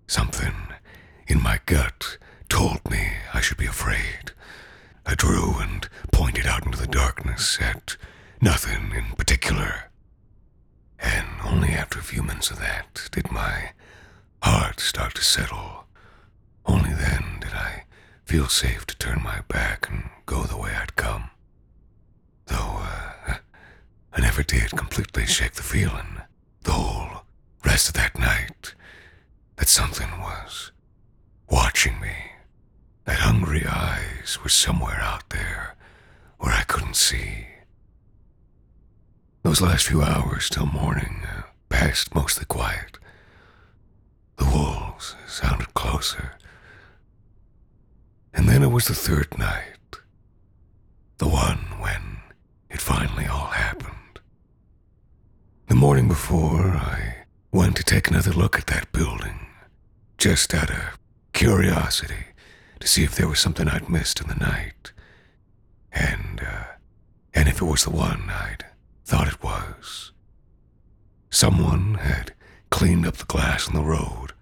Something 0.06 0.54
in 1.26 1.42
my 1.42 1.60
gut 1.66 2.18
told 2.48 2.88
me 2.90 3.12
I 3.34 3.40
should 3.40 3.56
be 3.56 3.66
afraid. 3.66 4.32
I 5.04 5.14
drew 5.14 5.58
and 5.58 5.88
pointed 6.12 6.46
out 6.46 6.64
into 6.64 6.78
the 6.78 6.86
darkness 6.86 7.58
at 7.60 7.96
nothing 8.40 8.92
in 8.94 9.14
particular. 9.16 9.90
And 10.98 11.26
only 11.44 11.70
after 11.70 11.98
a 11.98 12.02
few 12.02 12.22
minutes 12.22 12.50
of 12.50 12.58
that 12.60 13.08
did 13.12 13.30
my 13.30 13.70
heart 14.42 14.80
start 14.80 15.14
to 15.16 15.22
settle. 15.24 15.84
Only 16.64 16.92
then 16.94 17.38
did 17.40 17.52
I 17.52 17.84
feel 18.24 18.48
safe 18.48 18.86
to 18.86 18.96
turn 18.96 19.22
my 19.22 19.40
back 19.48 19.88
and 19.90 20.10
go 20.26 20.44
the 20.44 20.56
way 20.56 20.72
I'd 20.74 20.96
come. 20.96 21.30
Though 22.46 22.78
uh, 22.80 23.34
I 24.12 24.20
never 24.20 24.42
did 24.42 24.70
completely 24.76 25.26
shake 25.26 25.54
the 25.54 25.62
feeling, 25.62 26.20
the 26.62 26.72
whole 26.72 27.22
rest 27.64 27.88
of 27.88 27.94
that 27.94 28.18
night, 28.18 28.74
that 29.56 29.68
something 29.68 30.10
was 30.20 30.72
watching 31.50 32.00
me. 32.00 32.14
That 33.04 33.18
hungry 33.20 33.64
eyes 33.66 34.38
were 34.42 34.48
somewhere 34.48 35.00
out 35.00 35.28
there 35.30 35.76
where 36.38 36.52
I 36.52 36.62
couldn't 36.62 36.96
see. 36.96 37.46
Those 39.42 39.60
last 39.60 39.86
few 39.86 40.02
hours 40.02 40.50
till 40.50 40.66
morning 40.66 41.22
uh, 41.24 41.42
passed 41.68 42.14
mostly 42.14 42.44
quiet. 42.46 42.98
The 44.36 44.44
wolves 44.44 45.14
sounded 45.26 45.72
closer. 45.74 46.32
And 48.34 48.48
then 48.48 48.62
it 48.62 48.70
was 48.70 48.86
the 48.88 48.94
third 48.94 49.38
night, 49.38 49.78
the 51.18 51.28
one 51.28 51.65
it 52.76 52.82
finally 52.82 53.24
all 53.24 53.46
happened. 53.46 54.20
The 55.68 55.74
morning 55.74 56.08
before, 56.08 56.72
I 56.76 57.24
went 57.50 57.74
to 57.76 57.82
take 57.82 58.08
another 58.08 58.32
look 58.32 58.58
at 58.58 58.66
that 58.66 58.92
building, 58.92 59.46
just 60.18 60.52
out 60.52 60.68
of 60.68 60.98
curiosity 61.32 62.26
to 62.80 62.86
see 62.86 63.02
if 63.02 63.14
there 63.14 63.28
was 63.28 63.40
something 63.40 63.66
I'd 63.66 63.88
missed 63.88 64.20
in 64.20 64.28
the 64.28 64.34
night. 64.34 64.92
And, 65.90 66.42
uh, 66.46 66.64
and 67.32 67.48
if 67.48 67.62
it 67.62 67.64
was 67.64 67.84
the 67.84 67.96
one 68.08 68.28
I'd 68.28 68.66
thought 69.06 69.28
it 69.28 69.42
was. 69.42 70.12
Someone 71.30 71.94
had 71.94 72.34
cleaned 72.68 73.06
up 73.06 73.16
the 73.16 73.24
glass 73.24 73.68
on 73.68 73.74
the 73.74 73.80
road, 73.80 74.34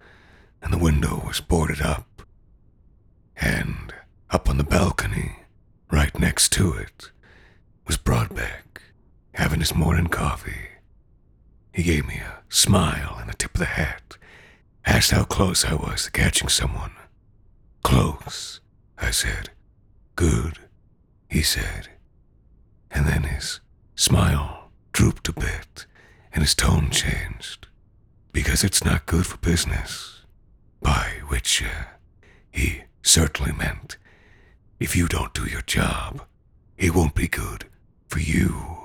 and 0.61 0.73
the 0.73 0.85
window 0.89 1.23
was 1.25 1.39
boarded 1.39 1.81
up. 1.81 2.23
And 3.37 3.93
up 4.29 4.49
on 4.49 4.57
the 4.57 4.65
balcony, 4.65 5.37
right 5.89 6.19
next 6.19 6.51
to 6.51 6.73
it, 6.73 7.11
was 7.85 7.97
Broadbeck, 7.97 8.81
having 9.33 9.59
his 9.59 9.75
morning 9.75 10.07
coffee. 10.07 10.69
He 11.73 11.83
gave 11.83 12.07
me 12.07 12.15
a 12.15 12.41
smile 12.49 13.17
and 13.19 13.29
a 13.29 13.33
tip 13.33 13.53
of 13.53 13.59
the 13.59 13.65
hat, 13.65 14.17
asked 14.85 15.11
how 15.11 15.23
close 15.23 15.65
I 15.65 15.73
was 15.75 16.05
to 16.05 16.11
catching 16.11 16.49
someone. 16.49 16.91
Close, 17.83 18.61
I 18.97 19.11
said. 19.11 19.49
Good, 20.15 20.59
he 21.29 21.41
said. 21.41 21.89
And 22.89 23.05
then 23.05 23.23
his 23.23 23.59
smile 23.95 24.71
drooped 24.93 25.27
a 25.27 25.33
bit 25.33 25.85
and 26.33 26.41
his 26.43 26.55
tone 26.55 26.89
changed. 26.89 27.67
Because 28.31 28.63
it's 28.63 28.83
not 28.83 29.05
good 29.05 29.25
for 29.25 29.37
business. 29.37 30.21
By 30.81 31.21
which 31.27 31.63
uh, 31.63 31.85
he 32.51 32.83
certainly 33.01 33.51
meant 33.51 33.97
if 34.79 34.95
you 34.95 35.07
don't 35.07 35.33
do 35.33 35.45
your 35.45 35.61
job, 35.61 36.23
it 36.77 36.93
won't 36.93 37.15
be 37.15 37.27
good 37.27 37.65
for 38.07 38.19
you. 38.19 38.77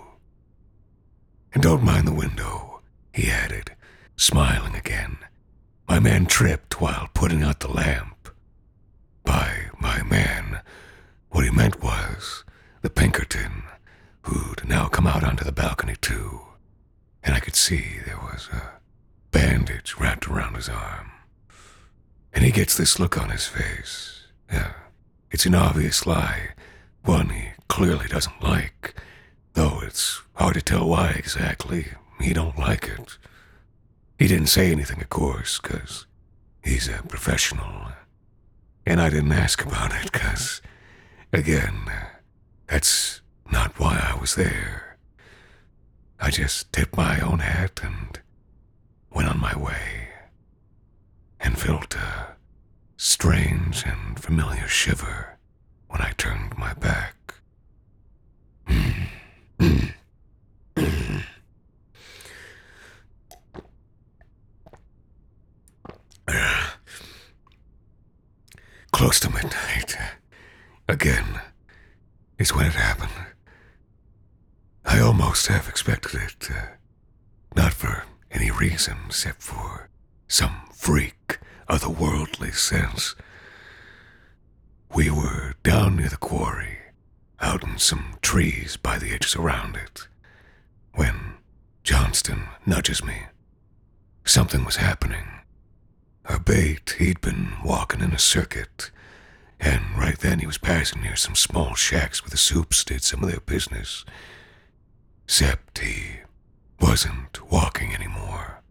And 1.53 1.63
don't 1.63 1.83
mind 1.83 2.07
the 2.07 2.13
window, 2.13 2.81
he 3.13 3.31
added, 3.31 3.73
smiling 4.17 4.75
again. 4.75 5.19
My 5.89 5.99
man 5.99 6.27
tripped 6.27 6.81
while 6.81 7.09
putting 7.15 7.43
out 7.43 7.61
the 7.61 7.71
lamp. 7.71 8.29
By 9.25 9.71
my 9.81 10.03
man, 10.05 10.63
what 11.31 11.45
he 11.45 11.51
meant 11.51 11.83
was 11.83 12.45
the 12.83 12.91
Pinkerton, 12.91 13.65
who'd 14.23 14.67
now 14.67 14.89
come 14.89 15.07
out 15.07 15.25
onto 15.25 15.45
the 15.45 15.53
balcony 15.53 15.97
too, 16.01 16.41
and 17.23 17.35
I 17.35 17.41
could 17.41 17.57
see 17.57 17.99
there 18.05 18.19
was 18.19 18.49
a 18.53 18.81
bandage 19.31 19.97
wrapped 19.99 20.29
around 20.29 20.55
his 20.55 20.69
arm. 20.69 21.11
And 22.33 22.45
he 22.45 22.53
gets 22.53 22.77
this 22.77 22.99
look 22.99 23.19
on 23.19 23.31
his 23.31 23.47
face. 23.47 24.27
Yeah, 24.53 24.73
it's 25.31 25.47
an 25.47 25.55
obvious 25.55 26.07
lie, 26.07 26.51
one 27.03 27.31
he 27.31 27.51
clearly 27.71 28.09
doesn't 28.09 28.43
like, 28.43 28.95
though 29.53 29.79
it's 29.85 30.23
hard 30.35 30.55
to 30.55 30.61
tell 30.61 30.89
why 30.89 31.11
exactly 31.11 31.87
he 32.21 32.33
don't 32.33 32.59
like 32.59 32.89
it. 32.89 33.17
He 34.19 34.27
didn't 34.27 34.49
say 34.49 34.73
anything, 34.73 35.01
of 35.01 35.09
course, 35.09 35.61
'cause 35.61 36.07
he's 36.65 36.89
a 36.89 37.05
professional. 37.05 37.93
And 38.85 39.01
I 39.01 39.09
didn't 39.09 39.33
ask 39.33 39.65
about 39.65 39.95
it, 39.95 40.11
'cause, 40.11 40.61
again, 41.33 41.89
that's 42.67 43.21
not 43.53 43.79
why 43.79 43.97
I 43.99 44.15
was 44.15 44.35
there. 44.35 44.97
I 46.19 46.31
just 46.31 46.73
tipped 46.73 46.97
my 46.97 47.21
own 47.21 47.39
hat 47.39 47.81
and 47.85 48.19
went 49.11 49.29
on 49.29 49.39
my 49.39 49.57
way, 49.57 50.09
and 51.39 51.57
felt 51.57 51.95
a 51.95 52.37
strange 52.97 53.85
and 53.87 54.21
familiar 54.21 54.67
shiver 54.67 55.39
when 55.87 56.01
I 56.03 56.13
turned 56.19 56.59
my 56.59 56.75
back. 56.75 57.15
Close 68.93 69.19
to 69.21 69.31
midnight. 69.31 69.97
Again 70.89 71.41
is 72.39 72.55
when 72.55 72.67
it 72.67 72.75
happened. 72.75 73.11
I 74.85 75.01
almost 75.01 75.47
half 75.47 75.69
expected 75.69 76.21
it. 76.21 76.51
Uh, 76.51 76.67
not 77.57 77.73
for 77.73 78.05
any 78.31 78.51
reason 78.51 78.97
except 79.07 79.43
for 79.43 79.89
some 80.29 80.63
freak 80.73 81.39
of 81.69 81.81
the 81.81 81.91
worldly 81.91 82.51
sense. 82.53 83.15
We 84.95 85.11
were 85.11 85.55
down 85.63 85.97
near 85.97 86.09
the 86.09 86.17
quarry, 86.17 86.79
out 87.41 87.65
in 87.65 87.79
some 87.79 88.17
trees 88.23 88.77
by 88.77 88.99
the 88.99 89.13
edges 89.13 89.37
around 89.37 89.77
it, 89.77 90.09
when 90.95 91.35
Johnston 91.83 92.45
nudges 92.67 93.03
me. 93.05 93.23
Something 94.25 94.65
was 94.65 94.77
happening. 94.77 95.27
A 96.27 96.39
bait, 96.39 96.97
he'd 96.99 97.21
been 97.21 97.53
walking 97.65 98.01
in 98.01 98.13
a 98.13 98.19
circuit, 98.19 98.91
and 99.59 99.83
right 99.97 100.19
then 100.19 100.39
he 100.39 100.47
was 100.47 100.59
passing 100.59 101.03
near 101.03 101.17
some 101.17 101.35
small 101.35 101.75
shacks 101.75 102.23
where 102.23 102.31
the 102.31 102.37
soups 102.37 102.85
did 102.85 103.03
some 103.03 103.23
of 103.23 103.31
their 103.31 103.41
business. 103.41 104.05
Except 105.25 105.79
he 105.79 106.21
wasn't 106.81 107.41
walking 107.51 107.95
anymore. 107.95 108.63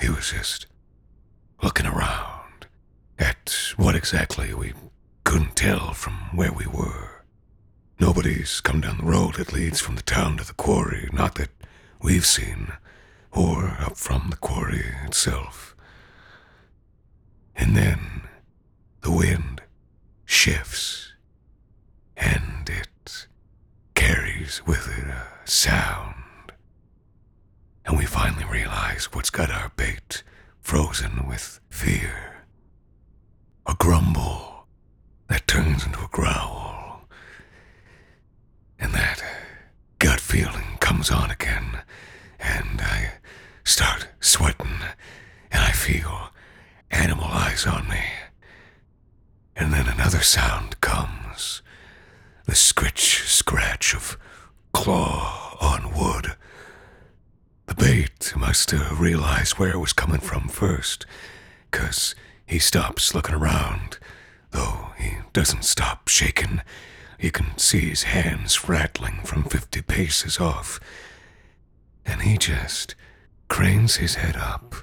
He 0.00 0.08
was 0.08 0.30
just 0.30 0.66
looking 1.62 1.86
around 1.86 2.66
at 3.18 3.72
what 3.76 3.94
exactly 3.94 4.52
we 4.54 4.72
couldn't 5.24 5.56
tell 5.56 5.92
from 5.94 6.14
where 6.36 6.52
we 6.52 6.66
were. 6.66 7.13
Nobody's 8.06 8.60
come 8.60 8.82
down 8.82 8.98
the 8.98 9.04
road 9.04 9.36
that 9.36 9.54
leads 9.54 9.80
from 9.80 9.96
the 9.96 10.02
town 10.02 10.36
to 10.36 10.44
the 10.44 10.52
quarry, 10.52 11.08
not 11.10 11.36
that 11.36 11.48
we've 12.02 12.26
seen, 12.26 12.70
or 13.32 13.78
up 13.80 13.96
from 13.96 14.28
the 14.28 14.36
quarry 14.36 14.84
itself. 15.06 15.74
And 17.56 17.74
then 17.74 18.28
the 19.00 19.10
wind 19.10 19.62
shifts, 20.26 21.14
and 22.14 22.68
it 22.68 23.26
carries 23.94 24.60
with 24.66 24.86
it 24.86 25.08
a 25.08 25.28
sound. 25.50 26.52
And 27.86 27.96
we 27.96 28.04
finally 28.04 28.44
realize 28.44 29.14
what's 29.14 29.30
got 29.30 29.50
our 29.50 29.72
bait 29.76 30.22
frozen 30.60 31.26
with 31.26 31.58
fear. 31.70 32.44
A 33.66 33.74
grumble 33.78 34.66
that 35.28 35.46
turns 35.46 35.86
into 35.86 36.04
a 36.04 36.08
growl. 36.12 36.60
And 38.76 38.92
that 38.92 39.22
gut 39.98 40.20
feeling 40.20 40.76
comes 41.04 41.22
on 41.22 41.30
again, 41.30 41.82
and 42.40 42.80
I 42.80 43.10
start 43.62 44.08
sweating, 44.20 44.78
and 45.50 45.62
I 45.62 45.70
feel 45.70 46.30
animal 46.90 47.26
eyes 47.26 47.66
on 47.66 47.86
me. 47.88 48.02
And 49.54 49.70
then 49.70 49.86
another 49.86 50.22
sound 50.22 50.80
comes 50.80 51.60
the 52.46 52.54
scritch 52.54 53.22
scratch 53.28 53.94
of 53.94 54.16
claw 54.72 55.58
on 55.60 55.92
wood. 55.92 56.36
The 57.66 57.74
bait 57.74 58.32
must 58.34 58.70
have 58.70 58.98
realized 58.98 59.58
where 59.58 59.72
it 59.72 59.80
was 59.80 59.92
coming 59.92 60.20
from 60.20 60.48
first, 60.48 61.04
'cause 61.70 62.14
he 62.46 62.58
stops 62.58 63.14
looking 63.14 63.34
around, 63.34 63.98
though 64.52 64.94
he 64.96 65.18
doesn't 65.34 65.66
stop 65.66 66.08
shaking. 66.08 66.62
You 67.18 67.30
can 67.30 67.56
see 67.58 67.88
his 67.88 68.04
hands 68.04 68.68
rattling 68.68 69.20
from 69.24 69.44
fifty 69.44 69.82
paces 69.82 70.38
off. 70.38 70.80
And 72.04 72.22
he 72.22 72.36
just 72.36 72.94
cranes 73.48 73.96
his 73.96 74.16
head 74.16 74.36
up, 74.36 74.74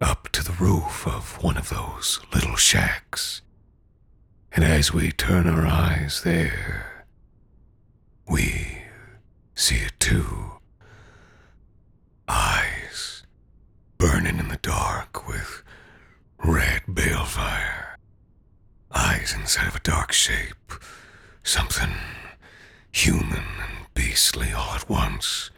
up 0.00 0.28
to 0.30 0.42
the 0.42 0.52
roof 0.52 1.06
of 1.06 1.42
one 1.42 1.56
of 1.56 1.68
those 1.68 2.20
little 2.32 2.56
shacks. 2.56 3.42
And 4.52 4.64
as 4.64 4.92
we 4.92 5.12
turn 5.12 5.46
our 5.46 5.66
eyes 5.66 6.22
there, 6.22 7.04
we 8.28 8.82
see 9.54 9.76
it 9.76 9.98
too. 9.98 10.52
Eyes 12.28 13.24
burning 13.98 14.38
in 14.38 14.48
the 14.48 14.58
dark 14.58 15.28
with 15.28 15.62
red 16.42 16.82
balefire. 16.88 17.96
Eyes 18.94 19.34
inside 19.34 19.68
of 19.68 19.76
a 19.76 19.80
dark 19.80 20.12
shape. 20.12 20.72
Something 21.48 21.94
human 22.92 23.38
and 23.38 23.86
beastly 23.94 24.52
all 24.52 24.74
at 24.74 24.86
once. 24.86 25.50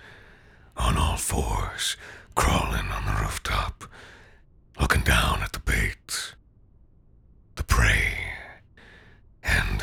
on 0.76 0.96
all 0.96 1.16
fours, 1.16 1.96
crawling 2.34 2.86
on 2.90 3.04
the 3.06 3.20
rooftop, 3.20 3.84
looking 4.80 5.02
down 5.02 5.42
at 5.42 5.52
the 5.52 5.60
bait, 5.60 6.34
the 7.56 7.64
prey, 7.64 8.34
and 9.42 9.82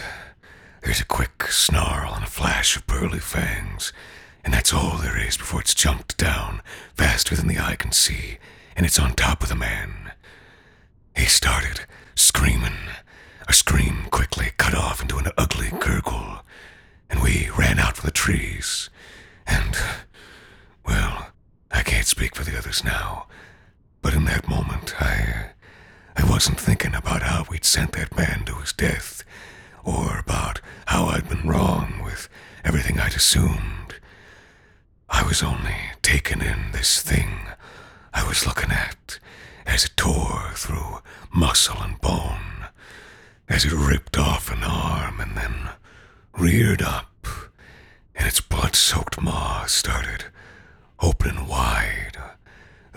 there's 0.83 0.99
a 1.01 1.05
quick 1.05 1.43
snarl 1.49 2.13
and 2.15 2.23
a 2.23 2.27
flash 2.27 2.75
of 2.75 2.87
pearly 2.87 3.19
fangs, 3.19 3.93
and 4.43 4.53
that's 4.53 4.73
all 4.73 4.97
there 4.97 5.19
is 5.19 5.37
before 5.37 5.61
it's 5.61 5.75
jumped 5.75 6.17
down 6.17 6.61
faster 6.95 7.35
than 7.35 7.47
the 7.47 7.59
eye 7.59 7.75
can 7.75 7.91
see, 7.91 8.37
and 8.75 8.85
it's 8.85 8.99
on 8.99 9.13
top 9.13 9.43
of 9.43 9.49
the 9.49 9.55
man. 9.55 10.11
He 11.15 11.25
started 11.25 11.81
screaming, 12.15 12.77
a 13.47 13.53
scream 13.53 14.05
quickly 14.11 14.51
cut 14.57 14.73
off 14.75 15.01
into 15.01 15.17
an 15.17 15.27
ugly 15.37 15.69
gurgle, 15.79 16.43
and 17.09 17.21
we 17.21 17.49
ran 17.57 17.79
out 17.79 17.97
from 17.97 18.07
the 18.07 18.11
trees, 18.11 18.89
and, 19.45 19.77
well, 20.85 21.29
I 21.71 21.83
can't 21.83 22.05
speak 22.07 22.35
for 22.35 22.43
the 22.43 22.57
others 22.57 22.83
now, 22.83 23.27
but 24.01 24.13
in 24.13 24.25
that 24.25 24.47
moment 24.47 25.01
I. 25.01 25.51
I 26.19 26.27
wasn't 26.29 26.59
thinking 26.59 26.95
about 26.95 27.21
how 27.21 27.45
we'd 27.49 27.63
sent 27.65 27.91
that 27.93 28.17
man 28.17 28.43
to 28.45 28.55
his 28.55 28.73
death, 28.73 29.23
or 29.83 30.17
about 30.17 30.61
how 30.87 31.05
I'd 31.05 31.29
been 31.29 31.47
wrong 31.47 32.01
with 32.03 32.27
everything 32.65 32.99
I'd 32.99 33.15
assumed. 33.15 33.95
I 35.09 35.23
was 35.23 35.43
only 35.43 35.75
taking 36.01 36.41
in 36.41 36.71
this 36.71 37.01
thing 37.01 37.47
I 38.13 38.27
was 38.27 38.45
looking 38.47 38.71
at 38.71 39.19
as 39.65 39.85
it 39.85 39.95
tore 39.95 40.51
through 40.55 40.99
muscle 41.31 41.77
and 41.81 41.99
bone, 42.01 42.56
as 43.49 43.65
it 43.65 43.73
ripped 43.73 44.17
off 44.17 44.51
an 44.51 44.63
arm 44.63 45.19
and 45.19 45.35
then 45.37 45.69
reared 46.37 46.81
up, 46.81 47.25
and 48.15 48.27
its 48.27 48.41
blood 48.41 48.75
soaked 48.75 49.21
maw 49.21 49.65
started 49.65 50.25
opening 50.99 51.47
wide, 51.47 52.17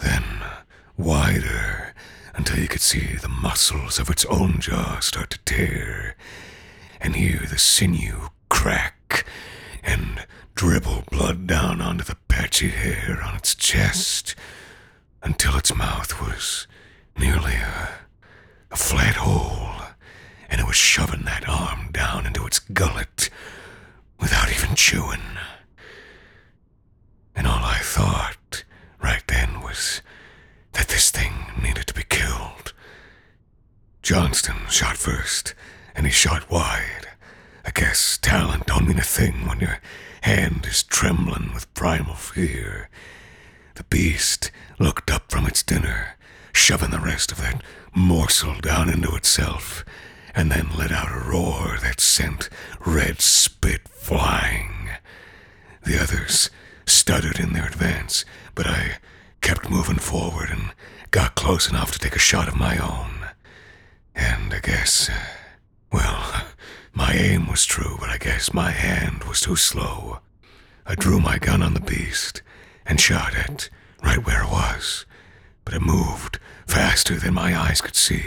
then 0.03 0.25
wider 0.97 1.95
until 2.35 2.59
you 2.59 2.69
could 2.69 2.81
see 2.81 3.17
the 3.17 3.29
muscles 3.29 3.99
of 3.99 4.09
its 4.11 4.25
own 4.27 4.59
jaw 4.61 4.99
start 5.01 5.31
to 5.31 5.39
tear 5.45 6.17
and 7.01 7.17
hear 7.17 7.41
the 7.49 7.59
sinew 7.59 8.29
crack 8.49 9.25
and 9.83 10.27
dribble 10.55 11.05
blood 11.11 11.47
down 11.47 11.81
onto 11.81 12.05
the 12.05 12.17
patchy 12.29 12.69
hair 12.69 13.21
on 13.23 13.35
its 13.37 13.55
chest 13.55 14.35
until 15.23 15.57
its 15.57 15.75
mouth 15.75 16.21
was 16.21 16.67
nearly 17.19 17.55
a, 17.55 17.89
a 18.71 18.77
flat 18.77 19.17
hole 19.17 19.80
and 20.51 20.61
it 20.61 20.67
was 20.67 20.77
shoving 20.77 21.23
that 21.25 21.49
arm 21.49 21.91
down 21.93 22.27
into 22.27 22.47
its 22.47 22.59
gullet 22.59 23.31
without 24.19 24.51
even 24.51 24.75
chewing. 24.75 25.21
And 27.35 27.47
all 27.47 27.65
I 27.65 27.79
thought 27.79 28.65
right 29.03 29.23
then 29.29 29.61
was 29.61 30.03
that 30.73 30.89
this 30.89 31.11
thing 31.11 31.33
needed 31.63 31.87
to 31.87 31.95
be 31.95 32.03
killed. 32.03 32.73
Johnston 34.03 34.57
shot 34.69 34.97
first, 34.97 35.55
and 35.95 36.07
he 36.07 36.13
shot 36.13 36.51
wide. 36.51 37.09
I 37.65 37.71
guess 37.71 38.19
talent 38.19 38.67
don't 38.67 38.89
mean 38.89 38.99
a 38.99 39.03
thing 39.03 39.47
when 39.47 39.61
your 39.61 39.81
hand 40.23 40.67
is 40.67 40.83
trembling 40.83 41.53
with 41.55 41.73
primal 41.75 42.15
fear. 42.15 42.89
The 43.75 43.85
beast 43.85 44.51
looked 44.79 45.11
up 45.11 45.31
from 45.31 45.47
its 45.47 45.63
dinner, 45.63 46.17
shoving 46.53 46.91
the 46.91 46.99
rest 46.99 47.33
of 47.33 47.39
that 47.39 47.63
morsel 47.95 48.55
down 48.61 48.89
into 48.89 49.15
itself, 49.15 49.85
and 50.35 50.51
then 50.51 50.69
let 50.77 50.93
out 50.93 51.11
a 51.11 51.29
roar 51.29 51.79
that 51.83 52.01
sent 52.01 52.49
red 52.85 53.21
spit 53.21 53.89
flying. 53.89 54.89
The 55.85 56.01
others 56.01 56.51
stuttered 56.87 57.39
in 57.39 57.53
their 57.53 57.67
advance, 57.67 58.25
but 58.55 58.67
I 58.67 58.99
kept 59.41 59.71
moving 59.71 59.99
forward 59.99 60.51
and 60.51 60.73
got 61.11 61.35
close 61.35 61.69
enough 61.69 61.93
to 61.93 61.99
take 61.99 62.17
a 62.17 62.21
shot 62.21 62.49
of 62.49 62.57
my 62.57 62.77
own. 62.79 63.29
And 64.15 64.53
I 64.53 64.61
guess, 64.61 65.09
uh, 65.09 65.15
well, 65.93 66.45
my 66.93 67.13
aim 67.13 67.49
was 67.49 67.65
true, 67.65 67.97
but 67.99 68.11
I 68.11 68.19
guess 68.19 68.53
my 68.53 68.71
hand 68.71 69.25
was 69.25 69.41
too 69.41 69.57
slow. 69.57 70.21
I 70.87 70.95
drew 70.95 71.21
my 71.21 71.39
gun 71.39 71.63
on 71.63 71.75
the 71.75 71.81
beast 71.81 72.43
and 72.87 73.01
shot 73.01 73.35
it 73.35 73.71
right 74.03 74.25
where 74.25 74.43
it 74.43 74.51
was, 74.51 75.07
but 75.65 75.75
it 75.75 75.83
moved 75.83 76.39
faster 76.67 77.17
than 77.17 77.35
my 77.35 77.57
eyes 77.59 77.81
could 77.81 77.97
see, 77.97 78.23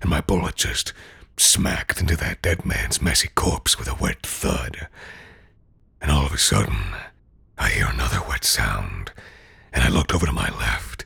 and 0.00 0.10
my 0.10 0.20
bullet 0.20 0.56
just 0.56 0.92
smacked 1.36 2.00
into 2.00 2.16
that 2.16 2.42
dead 2.42 2.64
man's 2.64 3.00
messy 3.02 3.28
corpse 3.34 3.78
with 3.78 3.88
a 3.88 3.94
wet 3.94 4.24
thud. 4.24 4.88
And 6.00 6.10
all 6.10 6.26
of 6.26 6.32
a 6.32 6.38
sudden, 6.38 6.94
I 7.58 7.68
hear 7.70 7.86
another 7.86 8.20
wet 8.28 8.44
sound, 8.44 9.12
and 9.72 9.84
I 9.84 9.88
looked 9.88 10.14
over 10.14 10.26
to 10.26 10.32
my 10.32 10.50
left, 10.58 11.04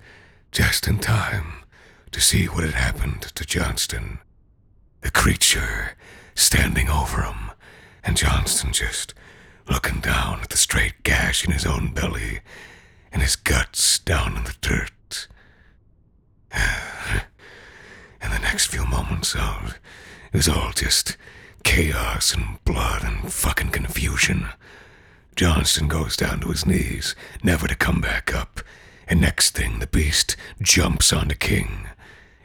just 0.52 0.88
in 0.88 0.98
time 0.98 1.64
to 2.12 2.20
see 2.20 2.46
what 2.46 2.64
had 2.64 2.74
happened 2.74 3.22
to 3.22 3.44
Johnston. 3.44 4.18
The 5.02 5.10
creature 5.10 5.96
standing 6.34 6.88
over 6.88 7.22
him, 7.22 7.50
and 8.02 8.16
Johnston 8.16 8.72
just 8.72 9.14
looking 9.68 10.00
down 10.00 10.40
at 10.40 10.50
the 10.50 10.56
straight 10.56 11.02
gash 11.02 11.44
in 11.44 11.52
his 11.52 11.66
own 11.66 11.92
belly 11.92 12.40
and 13.12 13.22
his 13.22 13.36
guts 13.36 13.98
down 13.98 14.36
in 14.36 14.44
the 14.44 14.56
dirt. 14.60 15.28
In 18.22 18.32
the 18.32 18.38
next 18.40 18.66
few 18.66 18.84
moments, 18.86 19.34
it 19.34 19.40
was 20.36 20.48
all 20.50 20.70
just 20.72 21.16
chaos 21.64 22.34
and 22.34 22.62
blood 22.66 23.02
and 23.02 23.32
fucking 23.32 23.70
confusion. 23.70 24.46
Johnston 25.34 25.88
goes 25.88 26.14
down 26.14 26.40
to 26.40 26.48
his 26.48 26.66
knees, 26.66 27.14
never 27.42 27.66
to 27.66 27.74
come 27.74 28.02
back 28.02 28.34
up, 28.34 28.60
and 29.08 29.18
next 29.18 29.56
thing 29.56 29.78
the 29.78 29.86
beast 29.86 30.36
jumps 30.60 31.10
onto 31.10 31.34
King. 31.34 31.88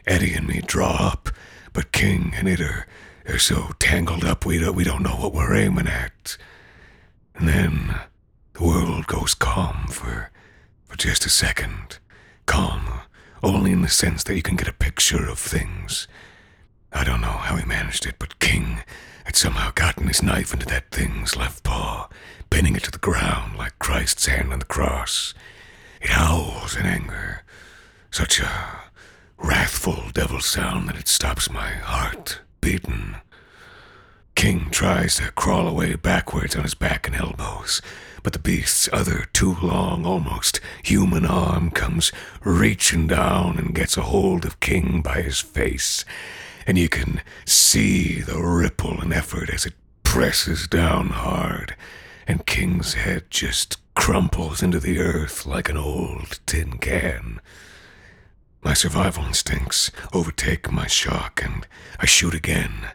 Eddie 0.08 0.34
and 0.36 0.48
me 0.48 0.62
draw 0.66 1.06
up, 1.06 1.32
but 1.74 1.92
King 1.92 2.32
and 2.34 2.48
it 2.48 2.62
are, 2.62 2.88
are 3.28 3.38
so 3.38 3.72
tangled 3.78 4.24
up 4.24 4.46
we 4.46 4.58
don't, 4.58 4.74
we 4.74 4.86
don't 4.86 5.04
know 5.04 5.18
what 5.18 5.34
we're 5.34 5.54
aiming 5.54 5.88
at. 5.88 6.38
And 7.36 7.50
then 7.50 8.00
the 8.54 8.64
world 8.64 9.06
goes 9.08 9.34
calm 9.34 9.88
for, 9.90 10.32
for 10.86 10.96
just 10.96 11.26
a 11.26 11.30
second. 11.30 12.00
Calm, 12.46 13.02
only 13.44 13.74
in 13.74 13.82
the 13.82 13.90
sense 13.90 14.24
that 14.24 14.36
you 14.38 14.42
can 14.42 14.56
get 14.56 14.70
a 14.70 14.74
picture 14.74 15.28
of 15.28 15.38
things. 15.38 16.08
I 16.92 17.04
don't 17.04 17.22
know 17.22 17.28
how 17.28 17.56
he 17.56 17.66
managed 17.66 18.06
it, 18.06 18.16
but 18.20 18.40
King 18.40 18.84
had 19.26 19.36
somehow 19.36 19.72
gotten 19.74 20.08
his 20.08 20.22
knife 20.24 20.54
into 20.54 20.66
that 20.68 20.92
thing's 20.92 21.36
left 21.36 21.64
paw, 21.64 22.10
pinning 22.50 22.76
it 22.76 22.84
to 22.84 22.92
the 22.92 22.98
ground 22.98 23.58
like 23.58 23.80
Christ's 23.80 24.26
hand 24.26 24.52
on 24.52 24.60
the 24.60 24.66
cross. 24.66 25.34
It 26.02 26.10
howls 26.10 26.76
in 26.76 26.86
anger, 26.86 27.44
such 28.10 28.40
a 28.40 28.52
wrathful 29.38 30.06
devil 30.14 30.40
sound 30.42 30.90
that 30.90 30.98
it 30.98 31.08
stops 31.08 31.50
my 31.50 31.70
heart 31.72 32.42
beating. 32.60 33.16
King 34.36 34.70
tries 34.72 35.16
to 35.16 35.32
crawl 35.32 35.68
away 35.68 35.96
backwards 35.96 36.56
on 36.56 36.64
his 36.64 36.74
back 36.74 37.08
and 37.08 37.16
elbows, 37.16 37.82
but 38.24 38.34
the 38.34 38.40
beast's 38.40 38.90
other 38.92 39.28
too 39.34 39.56
long, 39.62 40.06
almost 40.06 40.60
human 40.84 41.26
arm 41.26 41.70
comes 41.72 42.12
reaching 42.44 43.08
down 43.08 43.58
and 43.58 43.76
gets 43.76 43.98
a 43.98 44.02
hold 44.04 44.46
of 44.46 44.60
King 44.60 45.02
by 45.02 45.22
his 45.22 45.40
face, 45.40 46.06
and 46.66 46.78
you 46.78 46.90
can 46.90 47.22
see 47.46 48.22
the 48.22 48.42
ripple 48.42 49.02
and 49.02 49.14
effort 49.14 49.50
as 49.50 49.66
it 49.66 49.74
presses 50.04 50.68
down 50.68 51.10
hard, 51.10 51.76
and 52.28 52.46
King's 52.46 52.96
head 52.96 53.26
just 53.30 53.78
crumples 53.94 54.64
into 54.64 54.80
the 54.80 55.00
earth 55.00 55.46
like 55.46 55.70
an 55.70 55.78
old 55.78 56.40
tin 56.46 56.78
can. 56.78 57.40
My 58.64 58.74
survival 58.74 59.26
instincts 59.26 59.90
overtake 60.14 60.72
my 60.72 60.86
shock, 60.86 61.42
and 61.44 61.66
I 62.00 62.06
shoot 62.06 62.34
again. 62.36 62.92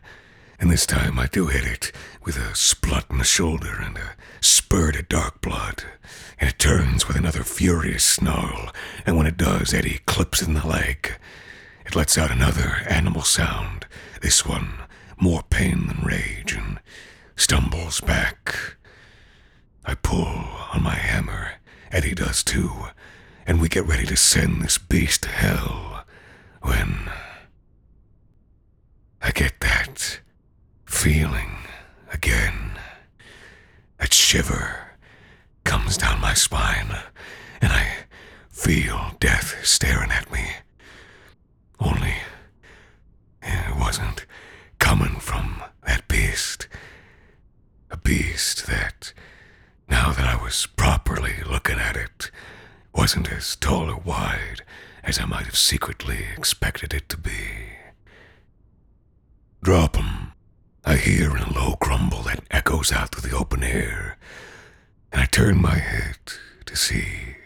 And 0.60 0.70
this 0.70 0.86
time 0.86 1.18
I 1.18 1.26
do 1.26 1.48
hit 1.48 1.64
it 1.64 1.92
with 2.24 2.36
a 2.36 2.54
splut 2.54 3.10
in 3.10 3.18
the 3.18 3.24
shoulder 3.24 3.76
and 3.80 3.96
a 3.98 4.14
spurt 4.40 4.96
of 4.96 5.08
dark 5.08 5.40
blood. 5.40 5.82
And 6.38 6.48
it 6.48 6.58
turns 6.58 7.08
with 7.08 7.16
another 7.16 7.42
furious 7.42 8.04
snarl, 8.04 8.70
and 9.04 9.16
when 9.16 9.26
it 9.26 9.36
does, 9.36 9.74
Eddie 9.74 10.00
clips 10.06 10.40
in 10.40 10.54
the 10.54 10.66
leg. 10.66 11.14
It 11.86 11.94
lets 11.94 12.18
out 12.18 12.30
another 12.32 12.82
animal 12.88 13.22
sound, 13.22 13.86
this 14.20 14.44
one 14.44 14.74
more 15.18 15.42
pain 15.48 15.86
than 15.86 16.04
rage, 16.04 16.52
and 16.52 16.80
stumbles 17.36 18.00
back. 18.00 18.76
I 19.84 19.94
pull 19.94 20.26
on 20.74 20.82
my 20.82 20.94
hammer, 20.96 21.52
Eddie 21.92 22.14
does 22.14 22.42
too, 22.42 22.72
and 23.46 23.60
we 23.60 23.68
get 23.68 23.86
ready 23.86 24.04
to 24.06 24.16
send 24.16 24.62
this 24.62 24.78
beast 24.78 25.22
to 25.22 25.28
hell 25.28 26.04
when 26.62 27.10
I 29.22 29.30
get 29.30 29.60
that 29.60 30.20
feeling 30.84 31.58
again. 32.12 32.78
That 33.98 34.12
shiver 34.12 34.96
comes 35.64 35.96
down 35.96 36.20
my 36.20 36.34
spine, 36.34 36.94
and 37.60 37.72
I 37.72 37.86
feel 38.50 39.12
death 39.20 39.64
staring 39.64 40.10
at 40.10 40.30
me. 40.32 40.46
Only 41.78 42.14
it 43.42 43.76
wasn't 43.76 44.26
coming 44.78 45.18
from 45.20 45.62
that 45.86 46.08
beast. 46.08 46.68
A 47.90 47.96
beast 47.96 48.66
that, 48.66 49.12
now 49.88 50.12
that 50.12 50.26
I 50.26 50.42
was 50.42 50.66
properly 50.66 51.42
looking 51.48 51.78
at 51.78 51.96
it, 51.96 52.30
wasn't 52.94 53.30
as 53.30 53.56
tall 53.56 53.90
or 53.90 53.96
wide 53.98 54.62
as 55.04 55.20
I 55.20 55.24
might 55.24 55.46
have 55.46 55.56
secretly 55.56 56.24
expected 56.36 56.92
it 56.92 57.08
to 57.10 57.16
be. 57.16 57.76
Drop 59.62 59.96
'em, 59.98 60.32
I 60.84 60.96
hear 60.96 61.36
in 61.36 61.42
a 61.42 61.52
low 61.52 61.76
grumble 61.80 62.22
that 62.22 62.44
echoes 62.50 62.92
out 62.92 63.10
through 63.14 63.28
the 63.28 63.36
open 63.36 63.62
air, 63.62 64.16
and 65.12 65.20
I 65.20 65.26
turn 65.26 65.60
my 65.60 65.78
head 65.78 66.18
to 66.66 66.76
see. 66.76 67.36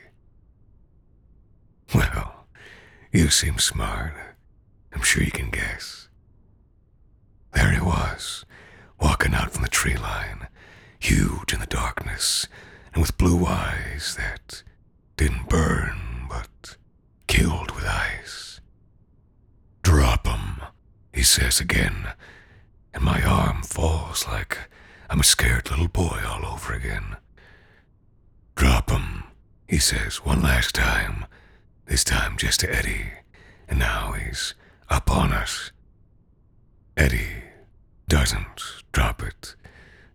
Well, 1.94 2.39
you 3.12 3.28
seem 3.28 3.58
smart. 3.58 4.14
I'm 4.92 5.02
sure 5.02 5.22
you 5.22 5.30
can 5.30 5.50
guess. 5.50 6.08
There 7.52 7.72
he 7.72 7.80
was, 7.80 8.44
walking 9.00 9.34
out 9.34 9.50
from 9.52 9.62
the 9.62 9.68
tree 9.68 9.96
line, 9.96 10.46
huge 10.98 11.52
in 11.52 11.60
the 11.60 11.66
darkness, 11.66 12.46
and 12.92 13.00
with 13.00 13.18
blue 13.18 13.44
eyes 13.46 14.16
that 14.16 14.62
didn't 15.16 15.48
burn, 15.48 16.26
but 16.28 16.76
killed 17.26 17.72
with 17.72 17.84
ice. 17.84 18.60
Drop 19.82 20.26
'em, 20.26 20.62
he 21.12 21.22
says 21.22 21.60
again, 21.60 22.12
and 22.94 23.02
my 23.02 23.22
arm 23.22 23.62
falls 23.62 24.26
like 24.26 24.58
I'm 25.08 25.20
a 25.20 25.24
scared 25.24 25.70
little 25.70 25.88
boy 25.88 26.22
all 26.26 26.46
over 26.46 26.72
again. 26.72 27.16
Drop 28.54 28.92
'em, 28.92 29.24
he 29.66 29.78
says 29.78 30.24
one 30.24 30.42
last 30.42 30.74
time, 30.74 31.26
this 31.90 32.04
time 32.04 32.36
just 32.36 32.60
to 32.60 32.72
Eddie, 32.72 33.10
and 33.68 33.80
now 33.80 34.12
he's 34.12 34.54
up 34.88 35.10
on 35.10 35.32
us. 35.32 35.72
Eddie 36.96 37.42
doesn't 38.08 38.62
drop 38.92 39.20
it, 39.20 39.56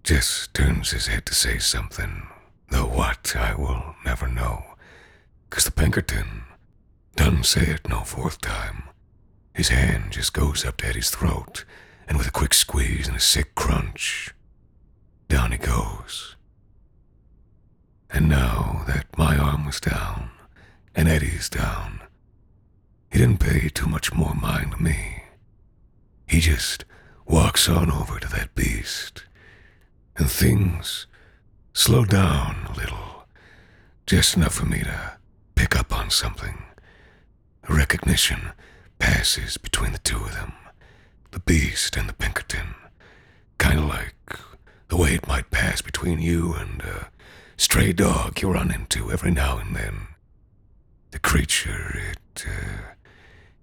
just 0.02 0.54
turns 0.54 0.92
his 0.92 1.08
head 1.08 1.26
to 1.26 1.36
say 1.36 1.58
something, 1.58 2.28
though 2.70 2.88
what 2.88 3.36
I 3.36 3.54
will 3.56 3.94
never 4.06 4.30
know, 4.30 4.78
'cause 5.50 5.66
the 5.66 5.72
Pinkerton 5.72 6.46
doesn't 7.18 7.44
say 7.46 7.64
it 7.64 7.90
no 7.90 8.06
fourth 8.06 8.40
time. 8.40 8.84
His 9.54 9.68
hand 9.68 10.14
just 10.14 10.32
goes 10.32 10.64
up 10.64 10.78
to 10.78 10.88
Eddie's 10.88 11.10
throat, 11.10 11.66
and 12.08 12.18
with 12.18 12.28
a 12.28 12.32
quick 12.32 12.54
squeeze 12.54 13.10
and 13.10 13.18
a 13.18 13.20
sick 13.20 13.54
crunch, 13.54 14.34
down 15.28 15.52
he 15.52 15.58
goes. 15.58 16.38
And 18.10 18.30
now 18.30 18.86
that 18.88 19.18
my 19.18 19.38
arm 19.38 19.66
was 19.66 19.82
down, 19.82 20.32
and 20.96 21.08
Eddie's 21.08 21.50
down, 21.50 22.02
he 23.12 23.20
didn't 23.20 23.40
pay 23.40 23.70
too 23.70 23.88
much 23.88 24.14
more 24.14 24.34
mind 24.34 24.72
to 24.72 24.82
me. 24.82 25.24
He 26.28 26.40
just 26.40 26.86
walks 27.26 27.68
on 27.70 27.92
over 27.92 28.20
to 28.20 28.28
that 28.30 28.56
beast, 28.56 29.24
and 30.16 30.30
things 30.30 31.08
slow 31.74 32.06
down 32.06 32.68
a 32.70 32.74
little, 32.78 33.26
just 34.08 34.36
enough 34.38 34.56
for 34.56 34.66
me 34.66 34.80
to 34.80 35.18
pick 35.56 35.76
up 35.76 35.98
on 35.98 36.10
something. 36.10 36.64
A 37.68 37.74
recognition 37.74 38.52
passes 39.00 39.58
between 39.58 39.92
the 39.92 39.98
two 40.00 40.18
of 40.18 40.34
them, 40.34 40.54
the 41.32 41.40
beast 41.40 41.98
and 41.98 42.08
the 42.08 42.14
Pinkerton, 42.14 42.76
kind 43.58 43.80
of 43.80 43.86
like 43.86 44.16
the 44.88 44.98
way 44.98 45.16
it 45.16 45.28
might 45.28 45.52
pass 45.52 45.82
between 45.82 46.20
you 46.20 46.54
and 46.54 46.82
a 46.82 47.10
stray 47.58 47.92
dog 47.92 48.42
you 48.42 48.52
run 48.52 48.72
into 48.72 49.12
every 49.12 49.32
now 49.32 49.58
and 49.58 49.76
then. 49.76 50.08
The 51.16 51.20
creature, 51.20 51.98
it, 52.12 52.46
uh, 52.46 52.92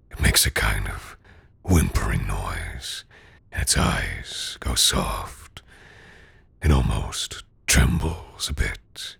it 0.09 0.19
makes 0.19 0.47
a 0.47 0.49
kind 0.49 0.87
of 0.87 1.15
whimpering 1.61 2.25
noise, 2.25 3.03
and 3.51 3.61
its 3.61 3.77
eyes 3.77 4.57
go 4.59 4.73
soft. 4.73 5.61
and 6.63 6.73
almost 6.73 7.43
trembles 7.67 8.49
a 8.49 8.53
bit. 8.55 9.17